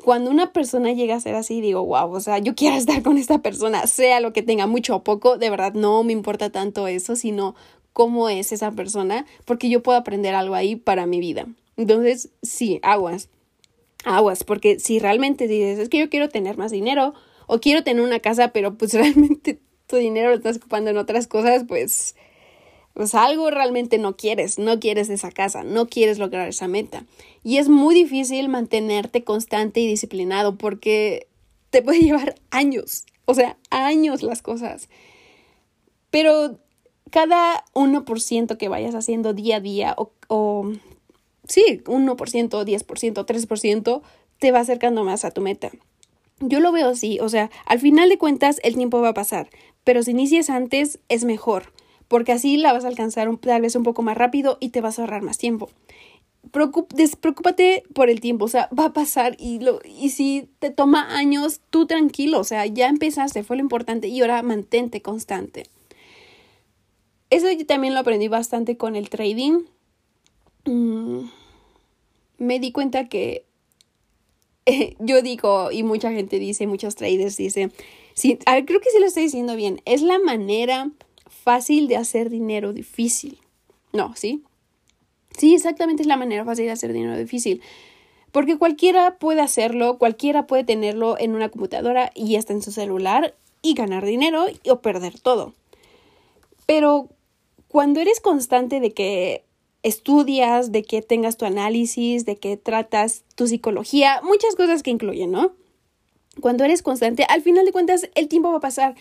cuando 0.04 0.30
una 0.30 0.52
persona 0.52 0.92
llega 0.92 1.14
a 1.14 1.20
ser 1.20 1.34
así, 1.34 1.60
digo, 1.60 1.84
wow, 1.84 2.12
o 2.12 2.20
sea, 2.20 2.38
yo 2.38 2.54
quiero 2.54 2.76
estar 2.78 3.02
con 3.02 3.18
esta 3.18 3.38
persona, 3.38 3.86
sea 3.86 4.20
lo 4.20 4.32
que 4.32 4.42
tenga, 4.42 4.66
mucho 4.66 4.96
o 4.96 5.04
poco, 5.04 5.38
de 5.38 5.50
verdad 5.50 5.74
no 5.74 6.02
me 6.02 6.12
importa 6.12 6.50
tanto 6.50 6.86
eso, 6.86 7.16
sino 7.16 7.54
cómo 7.92 8.28
es 8.28 8.52
esa 8.52 8.72
persona, 8.72 9.26
porque 9.44 9.68
yo 9.68 9.82
puedo 9.82 9.98
aprender 9.98 10.34
algo 10.34 10.54
ahí 10.54 10.76
para 10.76 11.06
mi 11.06 11.20
vida. 11.20 11.46
Entonces, 11.76 12.30
sí, 12.42 12.80
aguas 12.82 13.28
aguas, 14.04 14.44
porque 14.44 14.78
si 14.78 14.98
realmente 14.98 15.48
dices, 15.48 15.78
es 15.78 15.88
que 15.88 15.98
yo 15.98 16.10
quiero 16.10 16.28
tener 16.28 16.56
más 16.56 16.70
dinero 16.70 17.14
o 17.46 17.60
quiero 17.60 17.82
tener 17.82 18.02
una 18.02 18.20
casa, 18.20 18.48
pero 18.48 18.76
pues 18.76 18.94
realmente 18.94 19.60
tu 19.86 19.96
dinero 19.96 20.30
lo 20.30 20.36
estás 20.36 20.56
ocupando 20.56 20.90
en 20.90 20.96
otras 20.96 21.26
cosas, 21.26 21.64
pues, 21.66 22.16
pues 22.94 23.14
algo 23.14 23.50
realmente 23.50 23.98
no 23.98 24.16
quieres, 24.16 24.58
no 24.58 24.78
quieres 24.78 25.08
esa 25.08 25.30
casa, 25.30 25.62
no 25.64 25.88
quieres 25.88 26.18
lograr 26.18 26.48
esa 26.48 26.68
meta. 26.68 27.04
Y 27.42 27.56
es 27.56 27.68
muy 27.68 27.94
difícil 27.94 28.48
mantenerte 28.48 29.24
constante 29.24 29.80
y 29.80 29.86
disciplinado 29.86 30.56
porque 30.56 31.28
te 31.70 31.82
puede 31.82 32.00
llevar 32.02 32.34
años, 32.50 33.04
o 33.24 33.34
sea, 33.34 33.56
años 33.70 34.22
las 34.22 34.42
cosas. 34.42 34.88
Pero 36.10 36.58
cada 37.10 37.64
1% 37.74 38.56
que 38.56 38.68
vayas 38.68 38.94
haciendo 38.94 39.32
día 39.32 39.56
a 39.56 39.60
día 39.60 39.94
o, 39.96 40.12
o 40.28 40.72
sí, 41.48 41.82
1%, 41.84 42.16
10%, 42.16 43.26
3%, 43.26 44.02
te 44.38 44.52
va 44.52 44.60
acercando 44.60 45.04
más 45.04 45.24
a 45.24 45.30
tu 45.30 45.40
meta. 45.40 45.70
Yo 46.40 46.60
lo 46.60 46.72
veo 46.72 46.88
así, 46.88 47.20
o 47.20 47.28
sea, 47.28 47.50
al 47.66 47.78
final 47.78 48.08
de 48.08 48.18
cuentas 48.18 48.60
el 48.64 48.74
tiempo 48.74 49.00
va 49.00 49.10
a 49.10 49.14
pasar, 49.14 49.48
pero 49.84 50.02
si 50.02 50.10
inicias 50.10 50.50
antes 50.50 50.98
es 51.08 51.24
mejor, 51.24 51.72
porque 52.12 52.32
así 52.32 52.58
la 52.58 52.74
vas 52.74 52.84
a 52.84 52.88
alcanzar 52.88 53.34
tal 53.38 53.62
vez 53.62 53.74
un 53.74 53.84
poco 53.84 54.02
más 54.02 54.18
rápido 54.18 54.58
y 54.60 54.68
te 54.68 54.82
vas 54.82 54.98
a 54.98 55.02
ahorrar 55.02 55.22
más 55.22 55.38
tiempo. 55.38 55.70
despreocúpate 56.94 57.84
por 57.94 58.10
el 58.10 58.20
tiempo, 58.20 58.44
o 58.44 58.48
sea, 58.48 58.68
va 58.78 58.84
a 58.84 58.92
pasar 58.92 59.34
y, 59.38 59.60
lo, 59.60 59.80
y 59.82 60.10
si 60.10 60.46
te 60.58 60.68
toma 60.68 61.16
años, 61.16 61.62
tú 61.70 61.86
tranquilo, 61.86 62.40
o 62.40 62.44
sea, 62.44 62.66
ya 62.66 62.88
empezaste, 62.88 63.44
fue 63.44 63.56
lo 63.56 63.62
importante 63.62 64.08
y 64.08 64.20
ahora 64.20 64.42
mantente 64.42 65.00
constante. 65.00 65.62
Eso 67.30 67.50
yo 67.50 67.64
también 67.64 67.94
lo 67.94 68.00
aprendí 68.00 68.28
bastante 68.28 68.76
con 68.76 68.94
el 68.94 69.08
trading. 69.08 69.62
Mm, 70.66 71.30
me 72.36 72.60
di 72.60 72.72
cuenta 72.72 73.08
que 73.08 73.46
yo 74.98 75.22
digo, 75.22 75.72
y 75.72 75.82
mucha 75.82 76.12
gente 76.12 76.38
dice, 76.38 76.66
muchos 76.66 76.94
traders 76.94 77.38
dicen, 77.38 77.72
sí, 78.12 78.36
creo 78.36 78.80
que 78.80 78.90
sí 78.90 78.98
lo 79.00 79.06
estoy 79.06 79.22
diciendo 79.22 79.56
bien, 79.56 79.80
es 79.86 80.02
la 80.02 80.18
manera 80.18 80.90
fácil 81.32 81.88
de 81.88 81.96
hacer 81.96 82.30
dinero 82.30 82.72
difícil. 82.72 83.38
No, 83.92 84.14
¿sí? 84.16 84.42
Sí, 85.36 85.54
exactamente 85.54 86.02
es 86.02 86.06
la 86.06 86.16
manera 86.16 86.44
fácil 86.44 86.66
de 86.66 86.72
hacer 86.72 86.92
dinero 86.92 87.16
difícil. 87.16 87.62
Porque 88.30 88.56
cualquiera 88.56 89.18
puede 89.18 89.40
hacerlo, 89.40 89.98
cualquiera 89.98 90.46
puede 90.46 90.64
tenerlo 90.64 91.18
en 91.18 91.34
una 91.34 91.48
computadora 91.50 92.10
y 92.14 92.36
hasta 92.36 92.52
en 92.52 92.62
su 92.62 92.72
celular 92.72 93.34
y 93.60 93.74
ganar 93.74 94.04
dinero 94.04 94.46
o 94.68 94.80
perder 94.80 95.18
todo. 95.18 95.54
Pero 96.66 97.08
cuando 97.68 98.00
eres 98.00 98.20
constante 98.20 98.80
de 98.80 98.92
que 98.92 99.44
estudias, 99.82 100.72
de 100.72 100.82
que 100.82 101.02
tengas 101.02 101.36
tu 101.36 101.44
análisis, 101.44 102.24
de 102.24 102.36
que 102.36 102.56
tratas 102.56 103.24
tu 103.34 103.46
psicología, 103.46 104.20
muchas 104.22 104.54
cosas 104.54 104.82
que 104.82 104.90
incluyen, 104.90 105.30
¿no? 105.30 105.52
Cuando 106.40 106.64
eres 106.64 106.82
constante, 106.82 107.24
al 107.28 107.42
final 107.42 107.66
de 107.66 107.72
cuentas 107.72 108.08
el 108.14 108.28
tiempo 108.28 108.50
va 108.50 108.58
a 108.58 108.60
pasar. 108.60 108.94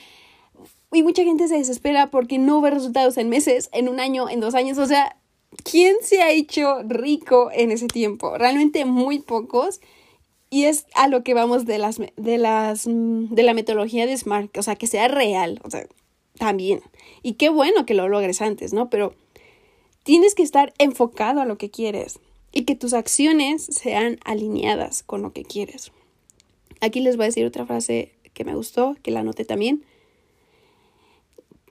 Y 0.91 1.03
mucha 1.03 1.23
gente 1.23 1.47
se 1.47 1.57
desespera 1.57 2.11
porque 2.11 2.37
no 2.37 2.61
ve 2.61 2.71
resultados 2.71 3.17
en 3.17 3.29
meses, 3.29 3.69
en 3.71 3.87
un 3.87 3.99
año, 3.99 4.29
en 4.29 4.41
dos 4.41 4.55
años. 4.55 4.77
O 4.77 4.85
sea, 4.85 5.15
¿quién 5.63 5.95
se 6.01 6.21
ha 6.21 6.31
hecho 6.31 6.83
rico 6.83 7.49
en 7.53 7.71
ese 7.71 7.87
tiempo? 7.87 8.37
Realmente 8.37 8.85
muy 8.85 9.19
pocos. 9.19 9.79
Y 10.49 10.65
es 10.65 10.85
a 10.95 11.07
lo 11.07 11.23
que 11.23 11.33
vamos 11.33 11.65
de 11.65 11.77
las 11.77 11.97
de 12.17 12.37
las 12.37 12.83
de 12.85 13.43
la 13.43 13.53
metodología 13.53 14.05
de 14.05 14.17
Smart, 14.17 14.57
o 14.57 14.63
sea, 14.63 14.75
que 14.75 14.85
sea 14.85 15.07
real, 15.07 15.61
o 15.63 15.69
sea, 15.69 15.87
también. 16.37 16.81
Y 17.23 17.33
qué 17.33 17.47
bueno 17.47 17.85
que 17.85 17.93
lo 17.93 18.09
logres 18.09 18.41
antes, 18.41 18.73
¿no? 18.73 18.89
Pero 18.89 19.13
tienes 20.03 20.35
que 20.35 20.43
estar 20.43 20.73
enfocado 20.77 21.39
a 21.39 21.45
lo 21.45 21.57
que 21.57 21.69
quieres 21.69 22.19
y 22.51 22.63
que 22.63 22.75
tus 22.75 22.93
acciones 22.93 23.63
sean 23.63 24.19
alineadas 24.25 25.03
con 25.03 25.21
lo 25.21 25.31
que 25.31 25.43
quieres. 25.43 25.93
Aquí 26.81 26.99
les 26.99 27.15
voy 27.15 27.25
a 27.25 27.27
decir 27.27 27.45
otra 27.45 27.65
frase 27.65 28.11
que 28.33 28.43
me 28.43 28.55
gustó, 28.55 28.97
que 29.03 29.11
la 29.11 29.21
anoté 29.21 29.45
también. 29.45 29.85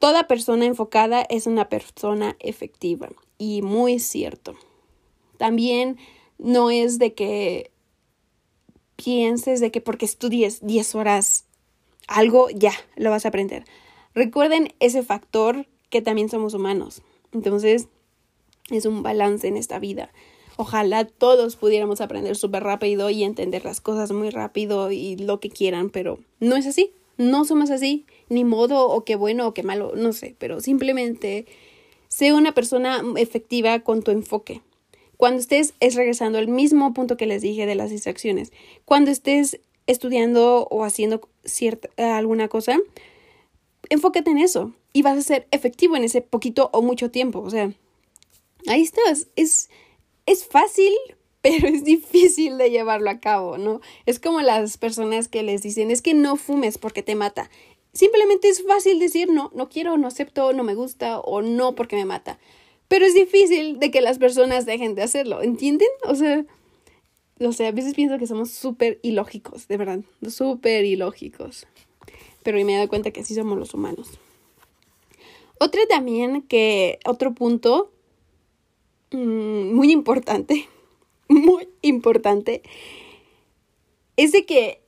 Toda 0.00 0.26
persona 0.26 0.64
enfocada 0.64 1.20
es 1.28 1.46
una 1.46 1.68
persona 1.68 2.34
efectiva 2.40 3.10
y 3.36 3.60
muy 3.60 3.98
cierto. 3.98 4.54
También 5.36 5.98
no 6.38 6.70
es 6.70 6.98
de 6.98 7.12
que 7.12 7.70
pienses 8.96 9.60
de 9.60 9.70
que 9.70 9.82
porque 9.82 10.06
estudies 10.06 10.66
10 10.66 10.94
horas 10.94 11.44
algo 12.08 12.48
ya 12.48 12.72
lo 12.96 13.10
vas 13.10 13.26
a 13.26 13.28
aprender. 13.28 13.64
Recuerden 14.14 14.72
ese 14.80 15.02
factor 15.02 15.66
que 15.90 16.00
también 16.00 16.30
somos 16.30 16.54
humanos. 16.54 17.02
Entonces, 17.32 17.88
es 18.70 18.86
un 18.86 19.02
balance 19.02 19.46
en 19.48 19.58
esta 19.58 19.78
vida. 19.78 20.10
Ojalá 20.56 21.04
todos 21.04 21.56
pudiéramos 21.56 22.00
aprender 22.00 22.36
súper 22.36 22.62
rápido 22.62 23.10
y 23.10 23.22
entender 23.22 23.66
las 23.66 23.82
cosas 23.82 24.12
muy 24.12 24.30
rápido 24.30 24.90
y 24.90 25.16
lo 25.16 25.40
que 25.40 25.50
quieran, 25.50 25.90
pero 25.90 26.18
no 26.38 26.56
es 26.56 26.66
así. 26.66 26.94
No 27.20 27.44
somos 27.44 27.70
así, 27.70 28.06
ni 28.30 28.44
modo 28.44 28.88
o 28.88 29.04
qué 29.04 29.14
bueno 29.14 29.46
o 29.46 29.52
qué 29.52 29.62
malo, 29.62 29.92
no 29.94 30.14
sé, 30.14 30.34
pero 30.38 30.60
simplemente 30.60 31.44
sé 32.08 32.32
una 32.32 32.54
persona 32.54 33.02
efectiva 33.16 33.80
con 33.80 34.02
tu 34.02 34.10
enfoque. 34.10 34.62
Cuando 35.18 35.38
estés, 35.38 35.74
es 35.80 35.96
regresando 35.96 36.38
al 36.38 36.48
mismo 36.48 36.94
punto 36.94 37.18
que 37.18 37.26
les 37.26 37.42
dije 37.42 37.66
de 37.66 37.74
las 37.74 37.90
distracciones. 37.90 38.52
Cuando 38.86 39.10
estés 39.10 39.60
estudiando 39.86 40.66
o 40.70 40.82
haciendo 40.82 41.28
cierta, 41.44 41.90
alguna 42.16 42.48
cosa, 42.48 42.78
enfócate 43.90 44.30
en 44.30 44.38
eso 44.38 44.72
y 44.94 45.02
vas 45.02 45.18
a 45.18 45.22
ser 45.22 45.46
efectivo 45.50 45.96
en 45.96 46.04
ese 46.04 46.22
poquito 46.22 46.70
o 46.72 46.80
mucho 46.80 47.10
tiempo. 47.10 47.40
O 47.40 47.50
sea, 47.50 47.70
ahí 48.66 48.80
estás. 48.80 49.28
Es, 49.36 49.68
es 50.24 50.46
fácil, 50.46 50.94
pero 51.42 51.68
es 51.68 51.84
difícil 51.84 52.58
de 52.58 52.70
llevarlo 52.70 53.10
a 53.10 53.20
cabo, 53.20 53.58
¿no? 53.58 53.80
Es 54.06 54.20
como 54.20 54.40
las 54.40 54.76
personas 54.76 55.28
que 55.28 55.42
les 55.42 55.62
dicen, 55.62 55.90
es 55.90 56.02
que 56.02 56.14
no 56.14 56.36
fumes 56.36 56.78
porque 56.78 57.02
te 57.02 57.14
mata. 57.14 57.50
Simplemente 57.92 58.48
es 58.48 58.62
fácil 58.62 58.98
decir 58.98 59.30
no, 59.30 59.50
no 59.54 59.68
quiero, 59.68 59.96
no 59.98 60.06
acepto, 60.06 60.52
no 60.52 60.62
me 60.62 60.74
gusta 60.74 61.18
o 61.18 61.42
no 61.42 61.74
porque 61.74 61.96
me 61.96 62.04
mata. 62.04 62.38
Pero 62.88 63.04
es 63.04 63.14
difícil 63.14 63.78
de 63.78 63.90
que 63.90 64.00
las 64.00 64.18
personas 64.18 64.66
dejen 64.66 64.94
de 64.94 65.02
hacerlo, 65.02 65.42
¿entienden? 65.42 65.88
O 66.04 66.14
sea, 66.14 66.44
o 67.40 67.52
sea, 67.52 67.68
a 67.68 67.72
veces 67.72 67.94
pienso 67.94 68.18
que 68.18 68.26
somos 68.26 68.50
súper 68.50 68.98
ilógicos, 69.02 69.66
de 69.66 69.76
verdad, 69.76 70.00
súper 70.28 70.84
ilógicos. 70.84 71.66
Pero 72.42 72.58
me 72.64 72.72
he 72.72 72.76
dado 72.76 72.88
cuenta 72.88 73.10
que 73.10 73.20
así 73.20 73.34
somos 73.34 73.58
los 73.58 73.74
humanos. 73.74 74.18
Otra 75.58 75.80
también 75.88 76.42
que, 76.42 76.98
otro 77.04 77.34
punto 77.34 77.92
mm, 79.12 79.72
muy 79.72 79.90
importante, 79.90 80.68
muy 81.30 81.68
importante, 81.80 82.62
es 84.16 84.32
de 84.32 84.44
que 84.44 84.82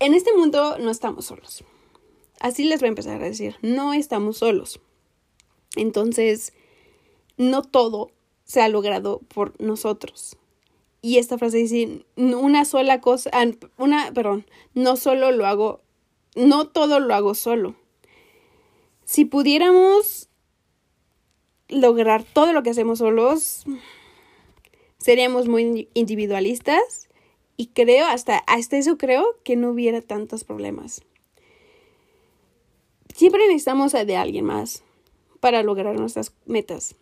en 0.00 0.14
este 0.14 0.34
mundo 0.34 0.78
no 0.78 0.90
estamos 0.90 1.26
solos. 1.26 1.64
Así 2.40 2.64
les 2.64 2.80
voy 2.80 2.86
a 2.86 2.90
empezar 2.90 3.22
a 3.22 3.26
decir, 3.26 3.56
no 3.62 3.94
estamos 3.94 4.38
solos. 4.38 4.80
Entonces, 5.76 6.52
no 7.36 7.62
todo 7.62 8.10
se 8.44 8.60
ha 8.60 8.68
logrado 8.68 9.20
por 9.32 9.60
nosotros. 9.60 10.36
Y 11.02 11.18
esta 11.18 11.38
frase 11.38 11.58
dice, 11.58 12.04
una 12.16 12.64
sola 12.64 13.00
cosa, 13.00 13.30
ah, 13.32 13.46
una, 13.76 14.12
perdón, 14.12 14.46
no 14.74 14.96
solo 14.96 15.30
lo 15.30 15.46
hago, 15.46 15.80
no 16.34 16.66
todo 16.66 16.98
lo 16.98 17.14
hago 17.14 17.34
solo. 17.34 17.76
Si 19.04 19.24
pudiéramos 19.24 20.28
lograr 21.68 22.24
todo 22.24 22.52
lo 22.52 22.62
que 22.62 22.70
hacemos 22.70 22.98
solos, 22.98 23.64
seríamos 25.08 25.48
muy 25.48 25.88
individualistas 25.94 27.08
y 27.56 27.68
creo, 27.68 28.04
hasta, 28.04 28.44
eso 28.72 28.98
creo, 28.98 29.24
que 29.42 29.56
no 29.56 29.70
hubiera 29.70 30.02
tantos 30.02 30.44
problemas. 30.44 31.00
Siempre 33.14 33.46
necesitamos 33.46 33.92
de 33.92 34.16
alguien 34.18 34.44
más 34.44 34.82
para 35.40 35.62
lograr 35.62 35.98
nuestras 35.98 36.34
metas. 36.44 36.94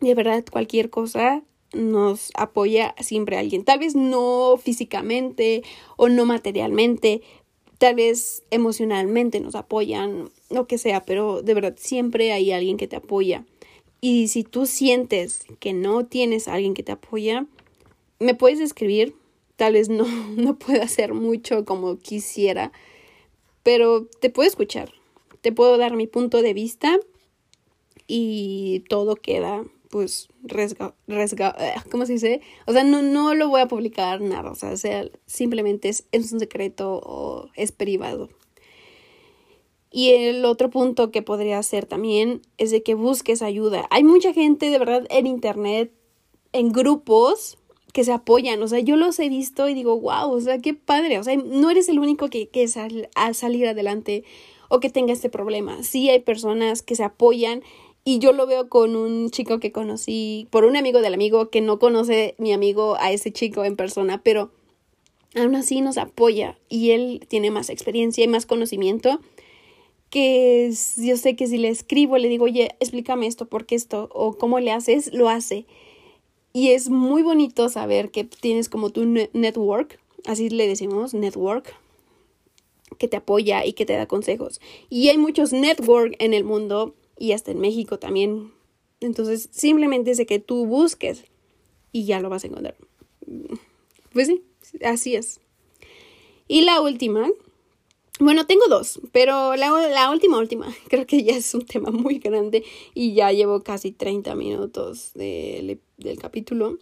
De 0.00 0.16
verdad, 0.16 0.44
cualquier 0.50 0.90
cosa 0.90 1.44
nos 1.72 2.32
apoya 2.34 2.92
siempre 2.98 3.38
alguien. 3.38 3.64
Tal 3.64 3.78
vez 3.78 3.94
no 3.94 4.56
físicamente 4.60 5.62
o 5.96 6.08
no 6.08 6.26
materialmente, 6.26 7.22
tal 7.78 7.94
vez 7.94 8.42
emocionalmente 8.50 9.38
nos 9.38 9.54
apoyan, 9.54 10.28
lo 10.50 10.66
que 10.66 10.76
sea, 10.76 11.04
pero 11.04 11.40
de 11.40 11.54
verdad 11.54 11.76
siempre 11.78 12.32
hay 12.32 12.50
alguien 12.50 12.78
que 12.78 12.88
te 12.88 12.96
apoya. 12.96 13.46
Y 14.02 14.28
si 14.28 14.44
tú 14.44 14.66
sientes 14.66 15.46
que 15.60 15.72
no 15.72 16.04
tienes 16.04 16.46
a 16.46 16.54
alguien 16.54 16.74
que 16.74 16.82
te 16.82 16.92
apoya, 16.92 17.46
me 18.18 18.34
puedes 18.34 18.60
escribir. 18.60 19.14
Tal 19.56 19.72
vez 19.72 19.88
no, 19.88 20.04
no 20.36 20.58
pueda 20.58 20.84
hacer 20.84 21.14
mucho 21.14 21.64
como 21.64 21.96
quisiera, 21.96 22.70
pero 23.62 24.04
te 24.20 24.28
puedo 24.28 24.46
escuchar 24.46 24.92
te 25.42 25.52
puedo 25.52 25.76
dar 25.76 25.94
mi 25.94 26.06
punto 26.06 26.40
de 26.40 26.54
vista 26.54 26.98
y 28.06 28.84
todo 28.88 29.16
queda 29.16 29.64
pues 29.90 30.28
resga, 30.42 30.94
resga 31.06 31.54
eh, 31.58 31.74
¿cómo 31.90 32.06
se 32.06 32.14
dice? 32.14 32.40
O 32.66 32.72
sea, 32.72 32.82
no, 32.82 33.02
no 33.02 33.34
lo 33.34 33.50
voy 33.50 33.60
a 33.60 33.68
publicar 33.68 34.22
nada, 34.22 34.50
o 34.50 34.54
sea, 34.54 34.74
sea 34.78 35.04
simplemente 35.26 35.90
es, 35.90 36.06
es 36.12 36.32
un 36.32 36.40
secreto 36.40 36.98
o 37.04 37.50
es 37.56 37.72
privado. 37.72 38.30
Y 39.92 40.10
el 40.10 40.44
otro 40.46 40.70
punto 40.70 41.10
que 41.10 41.20
podría 41.20 41.58
hacer 41.58 41.84
también 41.84 42.40
es 42.56 42.70
de 42.70 42.82
que 42.82 42.94
busques 42.94 43.42
ayuda. 43.42 43.86
Hay 43.90 44.04
mucha 44.04 44.32
gente 44.32 44.70
de 44.70 44.78
verdad 44.78 45.06
en 45.10 45.26
internet, 45.26 45.92
en 46.52 46.72
grupos 46.72 47.58
que 47.92 48.04
se 48.04 48.12
apoyan. 48.12 48.62
O 48.62 48.68
sea, 48.68 48.80
yo 48.80 48.96
los 48.96 49.18
he 49.18 49.28
visto 49.28 49.68
y 49.68 49.74
digo, 49.74 50.00
wow, 50.00 50.32
o 50.32 50.40
sea, 50.40 50.58
qué 50.58 50.72
padre. 50.72 51.18
O 51.18 51.24
sea, 51.24 51.36
no 51.36 51.70
eres 51.70 51.90
el 51.90 51.98
único 51.98 52.30
que, 52.30 52.48
que 52.48 52.66
sal, 52.68 53.10
a 53.14 53.34
salir 53.34 53.68
adelante 53.68 54.24
o 54.68 54.80
que 54.80 54.88
tenga 54.88 55.12
este 55.12 55.28
problema. 55.28 55.82
Sí 55.82 56.08
hay 56.08 56.20
personas 56.20 56.80
que 56.80 56.96
se 56.96 57.04
apoyan 57.04 57.62
y 58.04 58.18
yo 58.18 58.32
lo 58.32 58.46
veo 58.46 58.70
con 58.70 58.96
un 58.96 59.30
chico 59.30 59.60
que 59.60 59.70
conocí, 59.70 60.48
por 60.50 60.64
un 60.64 60.76
amigo 60.76 61.02
del 61.02 61.14
amigo 61.14 61.50
que 61.50 61.60
no 61.60 61.78
conoce 61.78 62.34
mi 62.38 62.52
amigo 62.52 62.96
a 62.98 63.12
ese 63.12 63.30
chico 63.30 63.64
en 63.64 63.76
persona, 63.76 64.22
pero 64.22 64.50
aún 65.36 65.54
así 65.54 65.82
nos 65.82 65.98
apoya 65.98 66.58
y 66.68 66.90
él 66.90 67.24
tiene 67.28 67.50
más 67.50 67.70
experiencia 67.70 68.24
y 68.24 68.28
más 68.28 68.46
conocimiento 68.46 69.20
que 70.12 70.70
yo 70.98 71.16
sé 71.16 71.36
que 71.36 71.46
si 71.46 71.56
le 71.56 71.70
escribo, 71.70 72.18
le 72.18 72.28
digo, 72.28 72.44
oye, 72.44 72.76
explícame 72.80 73.26
esto, 73.26 73.46
por 73.46 73.64
qué 73.64 73.76
esto, 73.76 74.10
o 74.12 74.34
cómo 74.34 74.60
le 74.60 74.70
haces, 74.70 75.10
lo 75.14 75.30
hace. 75.30 75.64
Y 76.52 76.72
es 76.72 76.90
muy 76.90 77.22
bonito 77.22 77.70
saber 77.70 78.10
que 78.10 78.24
tienes 78.24 78.68
como 78.68 78.90
tu 78.90 79.06
network, 79.06 79.98
así 80.26 80.50
le 80.50 80.68
decimos, 80.68 81.14
network, 81.14 81.74
que 82.98 83.08
te 83.08 83.16
apoya 83.16 83.64
y 83.64 83.72
que 83.72 83.86
te 83.86 83.94
da 83.94 84.04
consejos. 84.04 84.60
Y 84.90 85.08
hay 85.08 85.16
muchos 85.16 85.54
network 85.54 86.14
en 86.18 86.34
el 86.34 86.44
mundo 86.44 86.94
y 87.18 87.32
hasta 87.32 87.50
en 87.50 87.60
México 87.60 87.98
también. 87.98 88.52
Entonces, 89.00 89.48
simplemente 89.50 90.10
es 90.10 90.20
que 90.26 90.38
tú 90.38 90.66
busques 90.66 91.24
y 91.90 92.04
ya 92.04 92.20
lo 92.20 92.28
vas 92.28 92.44
a 92.44 92.48
encontrar. 92.48 92.76
Pues 94.12 94.26
sí, 94.26 94.42
así 94.84 95.16
es. 95.16 95.40
Y 96.48 96.60
la 96.60 96.82
última, 96.82 97.30
bueno, 98.22 98.46
tengo 98.46 98.66
dos, 98.68 99.00
pero 99.12 99.56
la, 99.56 100.10
última, 100.10 100.38
última, 100.38 100.72
creo 100.88 101.06
que 101.06 101.22
ya 101.22 101.36
es 101.36 101.54
un 101.54 101.66
tema 101.66 101.90
muy 101.90 102.18
grande 102.18 102.64
y 102.94 103.14
ya 103.14 103.32
llevo 103.32 103.62
casi 103.62 103.92
30 103.92 104.34
minutos 104.34 105.12
del 105.14 105.78
capítulo. 106.20 106.78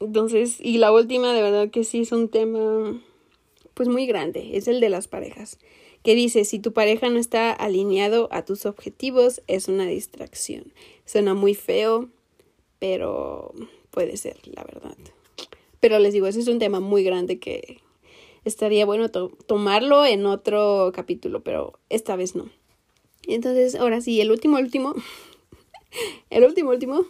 Entonces, 0.00 0.58
y 0.60 0.78
la 0.78 0.92
última, 0.92 1.32
de 1.32 1.42
verdad 1.42 1.70
que 1.70 1.84
sí 1.84 2.00
es 2.00 2.12
un 2.12 2.28
tema 2.28 3.00
pues 3.74 3.88
muy 3.88 4.06
grande, 4.06 4.56
es 4.56 4.68
el 4.68 4.80
de 4.80 4.88
las 4.88 5.08
parejas, 5.08 5.58
que 6.02 6.14
dice, 6.14 6.44
si 6.44 6.58
tu 6.58 6.72
pareja 6.72 7.10
no 7.10 7.18
está 7.18 7.52
alineado 7.52 8.28
a 8.30 8.44
tus 8.44 8.64
objetivos, 8.64 9.42
es 9.48 9.68
una 9.68 9.86
distracción. 9.86 10.72
Suena 11.04 11.34
muy 11.34 11.54
feo, 11.54 12.08
pero 12.78 13.52
puede 13.90 14.16
ser, 14.16 14.38
la 14.44 14.64
verdad. 14.64 14.96
Pero 15.80 15.98
les 15.98 16.12
digo, 16.12 16.26
ese 16.26 16.40
es 16.40 16.48
un 16.48 16.58
tema 16.58 16.80
muy 16.80 17.02
grande 17.02 17.38
que 17.38 17.80
estaría 18.46 18.86
bueno 18.86 19.10
tomarlo 19.10 20.04
en 20.04 20.24
otro 20.24 20.92
capítulo, 20.94 21.42
pero 21.42 21.80
esta 21.88 22.14
vez 22.14 22.36
no. 22.36 22.48
Entonces, 23.26 23.74
ahora 23.74 24.00
sí, 24.00 24.20
el 24.20 24.30
último, 24.30 24.56
último, 24.56 24.94
el 26.30 26.44
último, 26.44 26.70
último, 26.70 27.04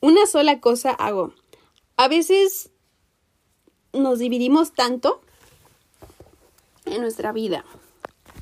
una 0.00 0.26
sola 0.26 0.60
cosa 0.60 0.90
hago. 0.90 1.32
A 1.96 2.08
veces 2.08 2.70
nos 3.94 4.18
dividimos 4.18 4.74
tanto 4.74 5.22
en 6.84 7.00
nuestra 7.00 7.32
vida. 7.32 7.64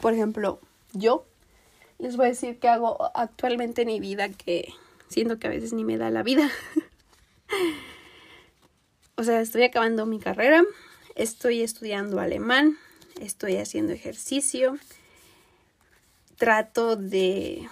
Por 0.01 0.13
ejemplo, 0.13 0.59
yo 0.93 1.25
les 1.99 2.17
voy 2.17 2.27
a 2.27 2.31
decir 2.31 2.59
que 2.59 2.69
hago 2.69 3.13
actualmente 3.15 3.83
en 3.83 3.89
mi 3.89 4.01
vida 4.01 4.29
que 4.29 4.75
siento 5.07 5.39
que 5.39 5.47
a 5.47 5.51
veces 5.51 5.73
ni 5.73 5.85
me 5.85 5.99
da 5.99 6.11
la 6.11 6.25
vida. 6.25 6.51
o 9.17 9.23
sea, 9.23 9.41
estoy 9.41 9.63
acabando 9.63 10.05
mi 10.05 10.19
carrera, 10.19 10.65
estoy 11.19 11.63
estudiando 11.63 12.21
alemán, 12.21 12.79
estoy 13.21 13.57
haciendo 13.57 13.93
ejercicio, 13.93 14.79
trato 16.37 16.97
de, 16.97 17.69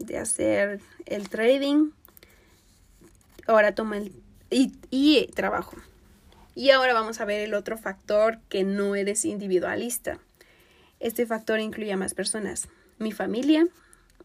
de 0.00 0.18
hacer 0.18 0.80
el 1.06 1.28
trading. 1.30 1.90
Ahora 3.46 3.74
tomo 3.74 3.94
el... 3.94 4.12
Y, 4.50 4.72
y 4.90 5.28
trabajo. 5.28 5.76
Y 6.54 6.70
ahora 6.70 6.92
vamos 6.92 7.20
a 7.20 7.24
ver 7.24 7.40
el 7.40 7.54
otro 7.54 7.78
factor 7.78 8.40
que 8.48 8.64
no 8.64 8.94
eres 8.96 9.24
individualista. 9.24 10.18
Este 11.00 11.26
factor 11.26 11.60
incluye 11.60 11.92
a 11.92 11.96
más 11.96 12.14
personas. 12.14 12.68
Mi 12.98 13.12
familia, 13.12 13.66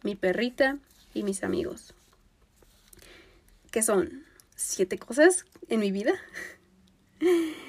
mi 0.04 0.16
perrita 0.16 0.78
y 1.14 1.24
mis 1.24 1.44
amigos. 1.44 1.94
Que 3.72 3.84
son 3.84 4.24
siete 4.56 4.98
cosas 4.98 5.46
en 5.68 5.80
mi 5.80 5.92
vida. 5.92 6.14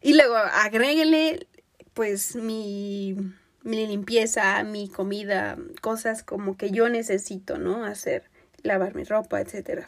y 0.00 0.14
luego 0.14 0.36
agréguele 0.36 1.46
pues 1.94 2.36
mi, 2.36 3.16
mi 3.62 3.86
limpieza, 3.86 4.62
mi 4.62 4.88
comida, 4.88 5.58
cosas 5.80 6.22
como 6.22 6.56
que 6.56 6.70
yo 6.70 6.88
necesito, 6.88 7.58
¿no? 7.58 7.84
Hacer, 7.84 8.30
lavar 8.62 8.94
mi 8.94 9.04
ropa, 9.04 9.40
etc. 9.40 9.86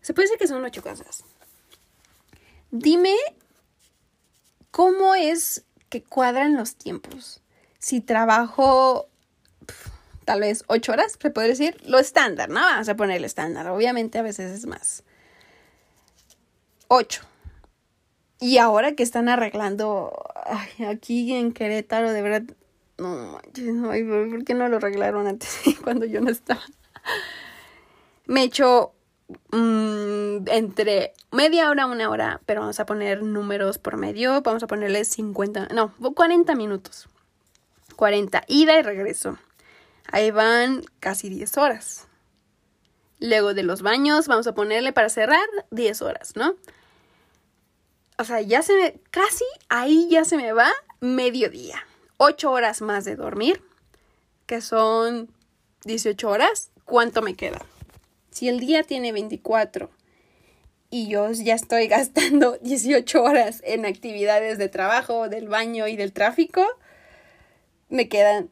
Se 0.00 0.14
puede 0.14 0.26
decir 0.26 0.38
que 0.38 0.46
son 0.46 0.64
ocho 0.64 0.82
cosas. 0.82 1.24
Dime 2.70 3.16
cómo 4.70 5.14
es 5.14 5.64
que 5.88 6.02
cuadran 6.02 6.56
los 6.56 6.76
tiempos. 6.76 7.42
Si 7.78 8.00
trabajo 8.00 9.08
tal 10.24 10.40
vez 10.40 10.62
ocho 10.66 10.92
horas, 10.92 11.16
se 11.20 11.30
puede 11.30 11.48
decir, 11.48 11.80
lo 11.86 11.98
estándar, 11.98 12.50
¿no? 12.50 12.60
Vamos 12.60 12.88
a 12.88 12.96
poner 12.96 13.16
el 13.16 13.24
estándar. 13.24 13.66
Obviamente 13.68 14.18
a 14.18 14.22
veces 14.22 14.52
es 14.52 14.66
más. 14.66 15.02
Ocho. 16.88 17.22
Y 18.40 18.58
ahora 18.58 18.92
que 18.92 19.02
están 19.02 19.28
arreglando 19.28 20.12
aquí 20.86 21.32
en 21.34 21.52
Querétaro, 21.52 22.12
de 22.12 22.22
verdad, 22.22 22.42
no 22.98 23.40
¿por 24.30 24.44
qué 24.44 24.54
no 24.54 24.68
lo 24.68 24.76
arreglaron 24.76 25.26
antes 25.26 25.60
cuando 25.84 26.06
yo 26.06 26.20
no 26.20 26.30
estaba? 26.30 26.62
Me 28.26 28.44
echo 28.44 28.92
mm, 29.50 30.48
entre 30.48 31.14
media 31.32 31.70
hora, 31.70 31.86
una 31.86 32.10
hora, 32.10 32.40
pero 32.46 32.60
vamos 32.60 32.78
a 32.78 32.86
poner 32.86 33.22
números 33.22 33.78
por 33.78 33.96
medio, 33.96 34.40
vamos 34.42 34.62
a 34.62 34.66
ponerle 34.66 35.04
50, 35.04 35.68
no, 35.74 35.94
40 35.96 36.54
minutos. 36.54 37.08
40, 37.96 38.44
ida 38.46 38.78
y 38.78 38.82
regreso. 38.82 39.38
Ahí 40.12 40.30
van 40.30 40.84
casi 41.00 41.28
10 41.28 41.58
horas. 41.58 42.06
Luego 43.18 43.54
de 43.54 43.64
los 43.64 43.82
baños, 43.82 44.28
vamos 44.28 44.46
a 44.46 44.54
ponerle 44.54 44.92
para 44.92 45.08
cerrar 45.08 45.46
10 45.72 46.02
horas, 46.02 46.36
¿no? 46.36 46.54
O 48.18 48.24
sea, 48.24 48.40
ya 48.40 48.62
se 48.62 48.74
me, 48.74 48.94
casi 49.10 49.44
ahí 49.68 50.08
ya 50.10 50.24
se 50.24 50.36
me 50.36 50.52
va 50.52 50.68
mediodía. 51.00 51.86
8 52.16 52.50
horas 52.50 52.82
más 52.82 53.04
de 53.04 53.14
dormir, 53.14 53.62
que 54.46 54.60
son 54.60 55.32
18 55.84 56.28
horas. 56.28 56.70
¿Cuánto 56.84 57.22
me 57.22 57.34
queda? 57.34 57.64
Si 58.30 58.48
el 58.48 58.58
día 58.58 58.82
tiene 58.82 59.12
24 59.12 59.90
y 60.90 61.08
yo 61.08 61.30
ya 61.30 61.54
estoy 61.54 61.86
gastando 61.88 62.58
18 62.58 63.22
horas 63.22 63.62
en 63.64 63.86
actividades 63.86 64.58
de 64.58 64.68
trabajo, 64.68 65.28
del 65.28 65.48
baño 65.48 65.86
y 65.86 65.96
del 65.96 66.12
tráfico, 66.12 66.66
me 67.88 68.08
quedan... 68.08 68.50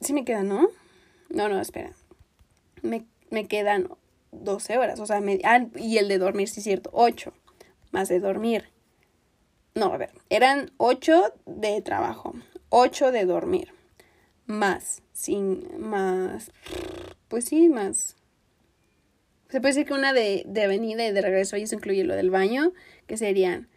Sí 0.00 0.12
me 0.12 0.24
quedan, 0.24 0.48
¿no? 0.48 0.68
No, 1.28 1.48
no, 1.48 1.60
espera. 1.60 1.92
Me, 2.82 3.06
me 3.30 3.46
quedan 3.46 3.88
12 4.32 4.78
horas, 4.78 4.98
o 4.98 5.06
sea, 5.06 5.22
ah, 5.44 5.66
y 5.76 5.98
el 5.98 6.08
de 6.08 6.18
dormir, 6.18 6.48
sí 6.48 6.60
es 6.60 6.64
cierto, 6.64 6.90
8 6.92 7.32
más 7.92 8.08
de 8.08 8.20
dormir. 8.20 8.68
No, 9.74 9.92
a 9.92 9.96
ver, 9.96 10.10
eran 10.30 10.72
8 10.78 11.34
de 11.46 11.80
trabajo, 11.80 12.34
8 12.70 13.12
de 13.12 13.24
dormir, 13.24 13.72
más, 14.46 15.02
sin, 15.12 15.66
más, 15.78 16.50
pues 17.28 17.44
sí, 17.44 17.68
más. 17.68 18.16
Se 19.48 19.60
puede 19.60 19.74
decir 19.74 19.86
que 19.86 19.94
una 19.94 20.12
de, 20.12 20.42
de 20.46 20.66
venida 20.66 21.06
y 21.06 21.12
de 21.12 21.22
regreso, 21.22 21.56
y 21.56 21.62
eso 21.62 21.74
incluye 21.76 22.04
lo 22.04 22.14
del 22.14 22.30
baño, 22.30 22.72
que 23.06 23.16
serían 23.16 23.68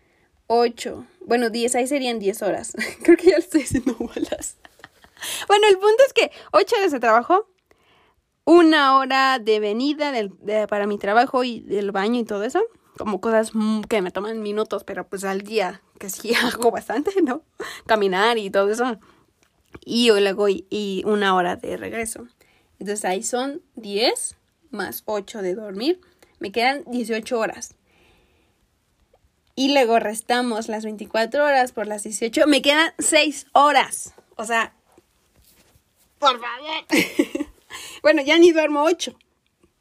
8, 0.47 1.06
bueno, 1.25 1.49
10, 1.49 1.75
ahí 1.75 1.88
serían 1.88 2.19
10 2.19 2.41
horas. 2.41 2.73
Creo 3.03 3.17
que 3.17 3.32
ya 3.32 3.38
estoy 3.38 3.62
haciendo 3.62 3.95
bolas. 3.95 4.58
bueno, 5.47 5.67
el 5.67 5.77
punto 5.77 6.03
es 6.06 6.13
que 6.13 6.32
8 6.51 6.75
horas 6.75 6.91
de 6.91 6.99
trabajo, 6.99 7.47
una 8.45 8.97
hora 8.97 9.39
de 9.39 9.60
venida 9.60 10.12
para 10.67 10.88
mi 10.88 10.97
trabajo 10.97 11.43
y 11.43 11.62
del 11.62 11.91
baño 11.91 12.19
y 12.19 12.25
todo 12.25 12.43
eso, 12.43 12.62
como 12.97 13.21
cosas 13.21 13.51
que 13.89 14.01
me 14.01 14.12
toman 14.12 14.41
minutos, 14.41 14.84
pero 14.84 15.08
pues 15.08 15.23
al 15.23 15.41
día, 15.41 15.82
que 15.99 16.10
sí 16.10 16.34
hago 16.43 16.71
bastante, 16.71 17.12
¿no? 17.21 17.43
Caminar 17.86 18.38
y 18.38 18.49
todo 18.49 18.69
eso. 18.69 18.99
Y 19.86 20.10
luego 20.12 20.49
y, 20.49 20.65
y 20.69 21.03
una 21.06 21.36
hora 21.36 21.56
de 21.56 21.77
regreso. 21.77 22.27
Entonces 22.79 23.06
ahí 23.06 23.23
son 23.23 23.62
10 23.75 24.38
más 24.71 25.03
8 25.06 25.41
de 25.41 25.56
dormir. 25.56 25.99
Me 26.39 26.51
quedan 26.51 26.84
18 26.88 27.39
horas. 27.39 27.75
Y 29.56 29.73
luego 29.73 29.99
restamos 29.99 30.67
las 30.67 30.84
24 30.84 31.45
horas 31.45 31.71
por 31.71 31.88
las 31.88 32.03
18. 32.03 32.47
Me 32.47 32.62
quedan 32.62 32.91
6 32.97 33.47
horas. 33.53 34.13
O 34.36 34.45
sea, 34.45 34.73
por 36.23 36.39
favor. 36.39 36.86
bueno, 38.01 38.21
ya 38.21 38.38
ni 38.38 38.51
duermo 38.51 38.84
8. 38.84 39.13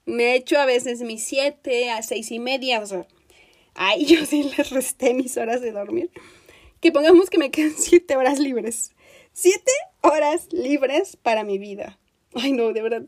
Me 0.05 0.35
echo 0.35 0.59
a 0.59 0.67
veces 0.67 1.01
mis 1.03 1.25
7 1.25 1.91
a 1.91 2.03
6 2.03 2.31
y 2.33 2.39
media. 2.39 2.81
O 2.81 2.87
sea, 2.87 3.07
Ay, 3.75 4.05
yo 4.07 4.25
sí 4.27 4.43
les 4.57 4.71
resté 4.71 5.15
mis 5.15 5.37
horas 5.37 5.61
de 5.61 5.73
dormir. 5.73 6.11
Que 6.81 6.93
pongamos 6.93 7.31
que 7.31 7.39
me 7.39 7.51
quedan 7.51 7.73
siete 7.77 8.17
horas 8.17 8.39
libres. 8.39 8.93
Siete 9.33 9.73
horas 10.03 10.49
libres 10.53 11.17
para 11.17 11.45
mi 11.45 11.59
vida. 11.59 11.99
Ay, 12.35 12.53
no, 12.53 12.73
de 12.73 12.83
verdad. 12.83 13.03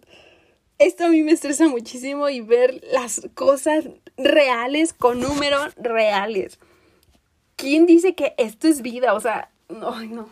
Esto 0.79 1.05
a 1.05 1.09
mí 1.09 1.23
me 1.23 1.33
estresa 1.33 1.69
muchísimo 1.69 2.29
y 2.29 2.41
ver 2.41 2.83
las 2.93 3.29
cosas 3.35 3.89
reales 4.17 4.93
con 4.93 5.21
números 5.21 5.73
reales. 5.77 6.59
¿Quién 7.57 7.87
dice 7.87 8.15
que 8.15 8.35
esto 8.39 8.67
es 8.67 8.83
vida? 8.83 9.15
O 9.15 9.21
sea, 9.21 9.51
ay, 9.69 10.09
no. 10.09 10.29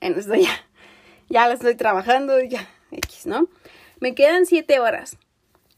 Bueno, 0.00 0.16
esto 0.18 0.34
ya. 0.34 0.66
Ya 1.28 1.46
lo 1.48 1.54
estoy 1.54 1.76
trabajando, 1.76 2.38
ya. 2.40 2.68
X, 2.90 3.26
¿no? 3.26 3.48
Me 4.00 4.14
quedan 4.14 4.46
siete 4.46 4.80
horas 4.80 5.18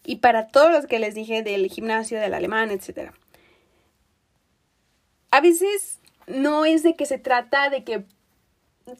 y 0.04 0.16
para 0.16 0.48
todos 0.48 0.70
los 0.70 0.86
que 0.86 0.98
les 0.98 1.14
dije 1.14 1.42
del 1.42 1.68
gimnasio, 1.68 2.20
del 2.20 2.34
alemán, 2.34 2.70
etc. 2.70 3.12
A 5.30 5.40
veces 5.40 6.00
no 6.26 6.64
es 6.64 6.82
de 6.82 6.94
que 6.94 7.06
se 7.06 7.18
trata 7.18 7.68
de 7.68 7.84
que 7.84 8.04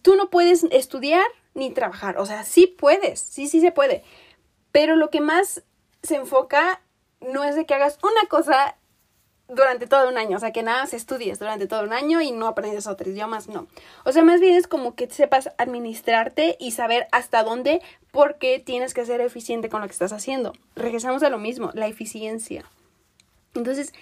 tú 0.03 0.17
no 0.17 0.31
puedes 0.31 0.65
estudiar 0.65 1.25
ni 1.55 1.71
trabajar, 1.71 2.19
o 2.19 2.27
sea, 2.27 2.45
sí 2.45 2.67
puedes, 2.67 3.21
sí, 3.21 3.47
sí 3.47 3.61
se 3.61 3.73
puede, 3.73 4.03
pero 4.71 4.97
lo 4.97 5.11
que 5.11 5.21
más 5.21 5.63
se 6.03 6.17
enfoca 6.17 6.81
no 7.21 7.45
es 7.45 7.55
de 7.55 7.67
que 7.67 7.75
hagas 7.75 7.99
una 8.03 8.29
cosa 8.29 8.77
durante 9.49 9.87
todo 9.87 10.09
un 10.09 10.17
año, 10.17 10.37
o 10.37 10.41
sea, 10.41 10.53
que 10.53 10.63
nada 10.63 10.83
más 10.83 10.95
estudies 10.95 11.39
durante 11.39 11.67
todo 11.67 11.83
un 11.83 11.93
año 11.93 12.21
y 12.21 12.33
no 12.33 12.47
aprendes 12.47 12.87
otros 12.87 13.11
idiomas, 13.11 13.49
no. 13.49 13.67
O 14.05 14.13
sea, 14.13 14.23
más 14.23 14.41
bien 14.41 14.57
es 14.57 14.67
como 14.67 14.95
que 14.95 15.11
sepas 15.11 15.51
administrarte 15.59 16.57
y 16.59 16.71
saber 16.71 17.07
hasta 17.13 17.43
dónde, 17.43 17.83
porque 18.11 18.61
tienes 18.61 18.95
que 18.95 19.05
ser 19.05 19.21
eficiente 19.21 19.69
con 19.69 19.81
lo 19.81 19.87
que 19.87 19.93
estás 19.93 20.13
haciendo. 20.13 20.53
Regresamos 20.75 21.23
a 21.23 21.29
lo 21.29 21.39
mismo, 21.39 21.71
la 21.75 21.87
eficiencia. 21.87 22.65
Entonces, 23.55 23.93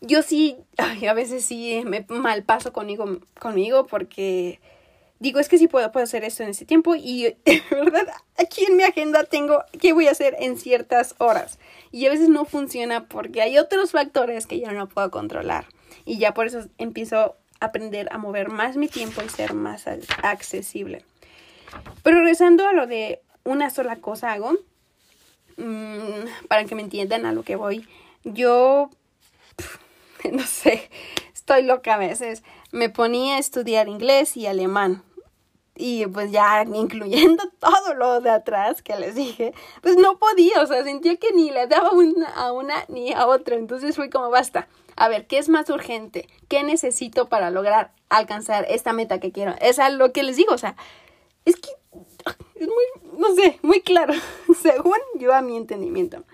yo 0.00 0.22
sí, 0.22 0.56
a 0.76 1.14
veces 1.14 1.44
sí 1.44 1.82
me 1.86 2.04
mal 2.08 2.42
paso 2.42 2.72
conmigo, 2.72 3.20
conmigo 3.38 3.86
porque 3.86 4.60
digo, 5.24 5.40
es 5.40 5.48
que 5.48 5.56
sí 5.56 5.68
puedo, 5.68 5.90
puedo 5.90 6.04
hacer 6.04 6.22
esto 6.22 6.42
en 6.42 6.50
ese 6.50 6.66
tiempo 6.66 6.94
y, 6.94 7.34
¿verdad? 7.70 8.06
Aquí 8.38 8.66
en 8.66 8.76
mi 8.76 8.82
agenda 8.82 9.24
tengo 9.24 9.64
qué 9.80 9.94
voy 9.94 10.06
a 10.06 10.10
hacer 10.10 10.36
en 10.38 10.58
ciertas 10.58 11.14
horas. 11.18 11.58
Y 11.90 12.04
a 12.04 12.10
veces 12.10 12.28
no 12.28 12.44
funciona 12.44 13.08
porque 13.08 13.40
hay 13.40 13.56
otros 13.58 13.92
factores 13.92 14.46
que 14.46 14.60
yo 14.60 14.70
no 14.72 14.86
puedo 14.86 15.10
controlar. 15.10 15.66
Y 16.04 16.18
ya 16.18 16.34
por 16.34 16.46
eso 16.46 16.66
empiezo 16.76 17.36
a 17.60 17.66
aprender 17.66 18.08
a 18.12 18.18
mover 18.18 18.50
más 18.50 18.76
mi 18.76 18.86
tiempo 18.86 19.22
y 19.22 19.30
ser 19.30 19.54
más 19.54 19.86
accesible. 20.22 21.06
Pero 22.02 22.18
regresando 22.18 22.68
a 22.68 22.74
lo 22.74 22.86
de 22.86 23.22
una 23.44 23.70
sola 23.70 23.96
cosa 23.96 24.32
hago, 24.32 24.52
mm, 25.56 26.46
para 26.48 26.66
que 26.66 26.74
me 26.74 26.82
entiendan 26.82 27.24
a 27.24 27.32
lo 27.32 27.44
que 27.44 27.56
voy, 27.56 27.88
yo, 28.24 28.90
no 30.30 30.42
sé, 30.42 30.90
estoy 31.32 31.62
loca 31.62 31.94
a 31.94 31.98
veces. 31.98 32.42
Me 32.72 32.90
ponía 32.90 33.36
a 33.36 33.38
estudiar 33.38 33.88
inglés 33.88 34.36
y 34.36 34.46
alemán 34.46 35.02
y 35.76 36.06
pues 36.06 36.30
ya 36.30 36.62
incluyendo 36.62 37.42
todo 37.58 37.94
lo 37.94 38.20
de 38.20 38.30
atrás 38.30 38.82
que 38.82 38.96
les 38.96 39.14
dije, 39.14 39.52
pues 39.82 39.96
no 39.96 40.18
podía, 40.18 40.62
o 40.62 40.66
sea, 40.66 40.84
sentía 40.84 41.16
que 41.16 41.32
ni 41.32 41.50
le 41.50 41.66
daba 41.66 41.92
una 41.92 42.28
a 42.28 42.52
una 42.52 42.84
ni 42.88 43.12
a 43.12 43.26
otra, 43.26 43.56
entonces 43.56 43.96
fue 43.96 44.10
como 44.10 44.30
basta. 44.30 44.68
A 44.96 45.08
ver, 45.08 45.26
¿qué 45.26 45.38
es 45.38 45.48
más 45.48 45.68
urgente? 45.70 46.28
¿Qué 46.48 46.62
necesito 46.62 47.28
para 47.28 47.50
lograr 47.50 47.92
alcanzar 48.10 48.64
esta 48.68 48.92
meta 48.92 49.18
que 49.18 49.32
quiero? 49.32 49.54
Es 49.60 49.80
a 49.80 49.90
lo 49.90 50.12
que 50.12 50.22
les 50.22 50.36
digo, 50.36 50.54
o 50.54 50.58
sea, 50.58 50.76
es 51.44 51.56
que 51.56 51.70
es 52.54 52.68
muy, 52.68 53.18
no 53.18 53.34
sé, 53.34 53.58
muy 53.62 53.80
claro, 53.80 54.14
según 54.62 54.98
yo 55.18 55.34
a 55.34 55.42
mi 55.42 55.56
entendimiento. 55.56 56.24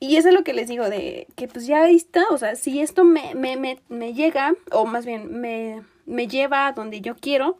Y 0.00 0.16
eso 0.16 0.28
es 0.28 0.34
lo 0.34 0.44
que 0.44 0.52
les 0.52 0.68
digo, 0.68 0.90
de 0.90 1.26
que 1.34 1.48
pues 1.48 1.66
ya 1.66 1.88
está, 1.88 2.26
o 2.30 2.36
sea, 2.36 2.56
si 2.56 2.82
esto 2.82 3.04
me, 3.04 3.34
me, 3.34 3.56
me, 3.56 3.80
me 3.88 4.12
llega, 4.12 4.54
o 4.70 4.84
más 4.84 5.06
bien 5.06 5.40
me, 5.40 5.82
me 6.04 6.28
lleva 6.28 6.66
a 6.66 6.72
donde 6.72 7.00
yo 7.00 7.16
quiero, 7.16 7.58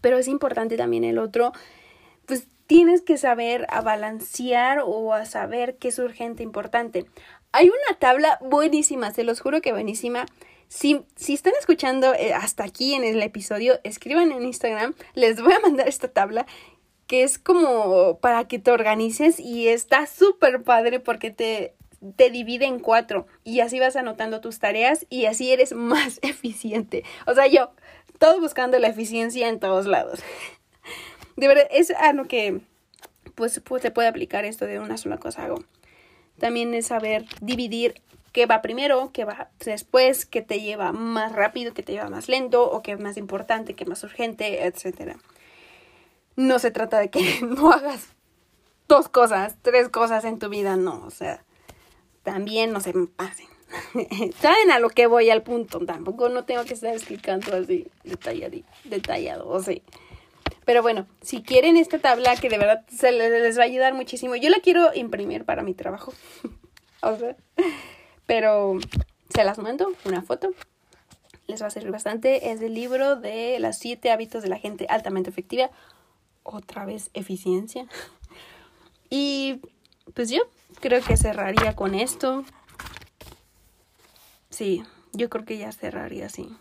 Pero 0.00 0.18
es 0.18 0.28
importante 0.28 0.76
también 0.76 1.04
el 1.04 1.18
otro, 1.18 1.52
pues 2.26 2.46
tienes 2.66 3.02
que 3.02 3.18
saber 3.18 3.66
a 3.70 3.80
balancear 3.80 4.82
o 4.84 5.12
a 5.12 5.24
saber 5.24 5.76
qué 5.76 5.88
es 5.88 5.98
urgente, 5.98 6.42
importante. 6.42 7.06
Hay 7.52 7.66
una 7.66 7.98
tabla 7.98 8.38
buenísima, 8.40 9.12
se 9.12 9.24
los 9.24 9.40
juro 9.40 9.60
que 9.60 9.72
buenísima. 9.72 10.26
Si, 10.68 11.04
si 11.16 11.34
están 11.34 11.54
escuchando 11.58 12.14
eh, 12.14 12.32
hasta 12.32 12.62
aquí 12.62 12.94
en 12.94 13.02
el 13.02 13.20
episodio, 13.22 13.80
escriban 13.82 14.30
en 14.30 14.44
Instagram, 14.44 14.94
les 15.14 15.42
voy 15.42 15.52
a 15.52 15.58
mandar 15.60 15.88
esta 15.88 16.08
tabla 16.08 16.46
que 17.08 17.24
es 17.24 17.40
como 17.40 18.20
para 18.20 18.46
que 18.46 18.60
te 18.60 18.70
organices 18.70 19.40
y 19.40 19.66
está 19.66 20.06
súper 20.06 20.62
padre 20.62 21.00
porque 21.00 21.32
te, 21.32 21.74
te 22.16 22.30
divide 22.30 22.66
en 22.66 22.78
cuatro 22.78 23.26
y 23.44 23.60
así 23.60 23.78
vas 23.78 23.96
anotando 23.96 24.40
tus 24.40 24.58
tareas 24.58 25.06
y 25.10 25.26
así 25.26 25.52
eres 25.52 25.72
más 25.74 26.18
eficiente. 26.22 27.04
O 27.26 27.34
sea, 27.34 27.46
yo, 27.46 27.70
todo 28.18 28.40
buscando 28.40 28.78
la 28.78 28.88
eficiencia 28.88 29.48
en 29.48 29.60
todos 29.60 29.86
lados. 29.86 30.20
De 31.36 31.48
verdad, 31.48 31.66
es 31.70 31.90
a 31.90 32.12
lo 32.12 32.26
que 32.26 32.60
pues, 33.34 33.52
se 33.52 33.90
puede 33.90 34.08
aplicar 34.08 34.44
esto 34.44 34.66
de 34.66 34.78
una 34.78 34.96
sola 34.96 35.18
cosa 35.18 35.44
hago. 35.44 35.64
También 36.38 36.74
es 36.74 36.86
saber 36.86 37.26
dividir 37.40 38.00
qué 38.32 38.46
va 38.46 38.62
primero, 38.62 39.10
qué 39.12 39.24
va 39.24 39.50
después, 39.64 40.26
qué 40.26 40.42
te 40.42 40.60
lleva 40.60 40.92
más 40.92 41.32
rápido, 41.32 41.74
qué 41.74 41.82
te 41.82 41.92
lleva 41.92 42.08
más 42.08 42.28
lento, 42.28 42.70
o 42.70 42.82
qué 42.82 42.92
es 42.92 43.00
más 43.00 43.16
importante, 43.16 43.74
qué 43.74 43.84
es 43.84 43.90
más 43.90 44.02
urgente, 44.04 44.66
etcétera. 44.66 45.16
No 46.36 46.58
se 46.58 46.70
trata 46.70 46.98
de 46.98 47.10
que 47.10 47.40
no 47.42 47.70
hagas 47.72 48.08
dos 48.88 49.08
cosas, 49.08 49.56
tres 49.62 49.88
cosas 49.88 50.24
en 50.24 50.38
tu 50.38 50.48
vida, 50.48 50.76
no, 50.76 51.04
o 51.04 51.10
sea, 51.10 51.44
también 52.22 52.72
no 52.72 52.80
se 52.80 52.92
pasen. 53.16 53.46
Saben 54.40 54.70
a 54.70 54.78
lo 54.78 54.90
que 54.90 55.06
voy 55.06 55.30
al 55.30 55.42
punto, 55.42 55.84
tampoco 55.84 56.28
no 56.28 56.44
tengo 56.44 56.64
que 56.64 56.74
estar 56.74 56.92
explicando 56.92 57.54
así 57.54 57.86
detallado, 58.04 58.58
detallado, 58.84 59.48
o 59.48 59.62
sea. 59.62 59.80
Pero 60.64 60.82
bueno, 60.82 61.06
si 61.20 61.42
quieren 61.42 61.76
esta 61.76 61.98
tabla 61.98 62.36
que 62.36 62.48
de 62.48 62.58
verdad 62.58 62.84
se 62.88 63.12
les, 63.12 63.58
va 63.58 63.62
a 63.62 63.66
ayudar 63.66 63.94
muchísimo, 63.94 64.36
yo 64.36 64.50
la 64.50 64.60
quiero 64.60 64.94
imprimir 64.94 65.44
para 65.44 65.62
mi 65.62 65.74
trabajo. 65.74 66.12
o 67.02 67.16
sea, 67.16 67.36
pero 68.26 68.78
se 69.34 69.44
las 69.44 69.58
mando, 69.58 69.92
una 70.04 70.22
foto. 70.22 70.50
Les 71.46 71.62
va 71.62 71.66
a 71.66 71.70
servir 71.70 71.90
bastante. 71.90 72.52
Es 72.52 72.60
el 72.60 72.74
libro 72.74 73.16
de 73.16 73.58
las 73.58 73.78
siete 73.78 74.12
hábitos 74.12 74.42
de 74.42 74.48
la 74.48 74.58
gente 74.58 74.86
altamente 74.88 75.30
efectiva. 75.30 75.70
Otra 76.42 76.84
vez 76.84 77.10
eficiencia. 77.14 77.86
Y 79.12 79.60
pues 80.14 80.30
yo 80.30 80.40
creo 80.80 81.02
que 81.02 81.16
cerraría 81.16 81.74
con 81.74 81.94
esto. 81.94 82.44
Sí, 84.50 84.84
yo 85.12 85.28
creo 85.28 85.44
que 85.44 85.58
ya 85.58 85.72
cerraría 85.72 86.26
así. 86.26 86.54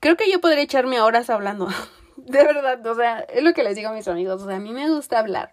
Creo 0.00 0.16
que 0.16 0.30
yo 0.30 0.40
podría 0.40 0.62
echarme 0.62 1.00
horas 1.00 1.30
hablando. 1.30 1.68
De 2.16 2.44
verdad, 2.44 2.84
o 2.86 2.94
sea, 2.94 3.20
es 3.20 3.42
lo 3.42 3.52
que 3.54 3.62
les 3.62 3.76
digo 3.76 3.90
a 3.90 3.92
mis 3.92 4.08
amigos. 4.08 4.42
O 4.42 4.46
sea, 4.46 4.56
a 4.56 4.60
mí 4.60 4.72
me 4.72 4.88
gusta 4.90 5.18
hablar. 5.18 5.52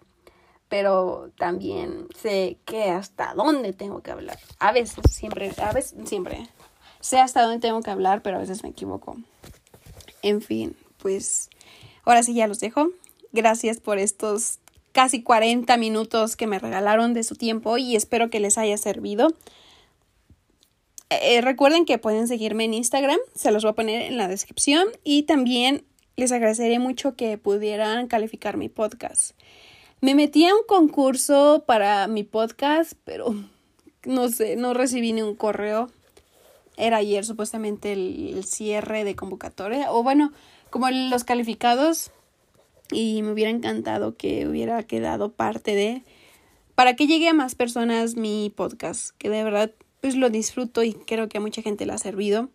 Pero 0.68 1.30
también 1.38 2.08
sé 2.14 2.58
que 2.66 2.90
hasta 2.90 3.32
dónde 3.34 3.72
tengo 3.72 4.02
que 4.02 4.10
hablar. 4.10 4.38
A 4.58 4.72
veces, 4.72 5.02
siempre, 5.10 5.50
a 5.62 5.72
veces, 5.72 5.94
siempre. 6.04 6.46
Sé 7.00 7.20
hasta 7.20 7.42
dónde 7.42 7.60
tengo 7.60 7.80
que 7.80 7.90
hablar, 7.90 8.22
pero 8.22 8.36
a 8.36 8.40
veces 8.40 8.62
me 8.62 8.68
equivoco. 8.70 9.16
En 10.20 10.42
fin, 10.42 10.76
pues 10.98 11.48
ahora 12.04 12.22
sí 12.22 12.34
ya 12.34 12.46
los 12.48 12.60
dejo. 12.60 12.88
Gracias 13.32 13.80
por 13.80 13.98
estos 13.98 14.58
casi 14.92 15.22
40 15.22 15.76
minutos 15.76 16.36
que 16.36 16.46
me 16.46 16.58
regalaron 16.58 17.14
de 17.14 17.24
su 17.24 17.34
tiempo 17.34 17.78
y 17.78 17.96
espero 17.96 18.30
que 18.30 18.40
les 18.40 18.58
haya 18.58 18.76
servido. 18.76 19.34
Eh, 21.10 21.40
recuerden 21.40 21.84
que 21.86 21.98
pueden 21.98 22.28
seguirme 22.28 22.64
en 22.64 22.74
Instagram, 22.74 23.18
se 23.34 23.50
los 23.50 23.62
voy 23.62 23.70
a 23.70 23.74
poner 23.74 24.02
en 24.02 24.18
la 24.18 24.28
descripción 24.28 24.88
y 25.04 25.22
también 25.22 25.84
les 26.16 26.32
agradecería 26.32 26.80
mucho 26.80 27.16
que 27.16 27.38
pudieran 27.38 28.08
calificar 28.08 28.56
mi 28.56 28.68
podcast. 28.68 29.32
Me 30.00 30.14
metí 30.14 30.46
a 30.46 30.54
un 30.54 30.64
concurso 30.66 31.64
para 31.66 32.06
mi 32.08 32.24
podcast, 32.24 32.92
pero 33.04 33.34
no 34.04 34.28
sé, 34.28 34.56
no 34.56 34.74
recibí 34.74 35.12
ni 35.12 35.22
un 35.22 35.34
correo. 35.34 35.90
Era 36.76 36.98
ayer 36.98 37.24
supuestamente 37.24 37.92
el, 37.92 38.34
el 38.36 38.44
cierre 38.44 39.04
de 39.04 39.16
convocatoria, 39.16 39.90
o 39.90 40.02
bueno, 40.02 40.32
como 40.70 40.90
los 40.90 41.24
calificados, 41.24 42.10
y 42.90 43.22
me 43.22 43.32
hubiera 43.32 43.50
encantado 43.50 44.16
que 44.16 44.46
hubiera 44.46 44.82
quedado 44.82 45.32
parte 45.32 45.74
de, 45.74 46.02
para 46.74 46.94
que 46.94 47.06
llegue 47.06 47.28
a 47.28 47.34
más 47.34 47.54
personas 47.54 48.16
mi 48.16 48.52
podcast, 48.54 49.10
que 49.18 49.28
de 49.30 49.44
verdad 49.44 49.72
pues 50.00 50.16
lo 50.16 50.30
disfruto 50.30 50.82
y 50.82 50.94
creo 50.94 51.28
que 51.28 51.38
a 51.38 51.40
mucha 51.40 51.62
gente 51.62 51.86
le 51.86 51.92
ha 51.92 51.98
servido 51.98 52.48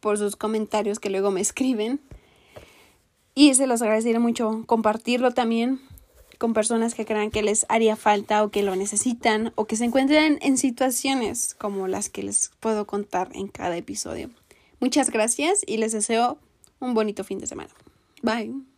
por 0.00 0.18
sus 0.18 0.36
comentarios 0.36 0.98
que 0.98 1.10
luego 1.10 1.30
me 1.30 1.40
escriben. 1.40 2.00
Y 3.34 3.54
se 3.54 3.66
los 3.66 3.82
agradeceré 3.82 4.18
mucho 4.18 4.64
compartirlo 4.66 5.32
también 5.32 5.80
con 6.38 6.52
personas 6.52 6.94
que 6.94 7.06
crean 7.06 7.30
que 7.30 7.42
les 7.42 7.64
haría 7.68 7.96
falta 7.96 8.44
o 8.44 8.50
que 8.50 8.62
lo 8.62 8.76
necesitan 8.76 9.52
o 9.54 9.66
que 9.66 9.76
se 9.76 9.84
encuentren 9.84 10.38
en 10.42 10.58
situaciones 10.58 11.54
como 11.54 11.88
las 11.88 12.10
que 12.10 12.22
les 12.22 12.50
puedo 12.60 12.86
contar 12.86 13.30
en 13.34 13.48
cada 13.48 13.76
episodio. 13.76 14.30
Muchas 14.78 15.10
gracias 15.10 15.62
y 15.66 15.78
les 15.78 15.92
deseo 15.92 16.38
un 16.80 16.94
bonito 16.94 17.24
fin 17.24 17.38
de 17.38 17.46
semana. 17.46 17.70
Bye. 18.22 18.73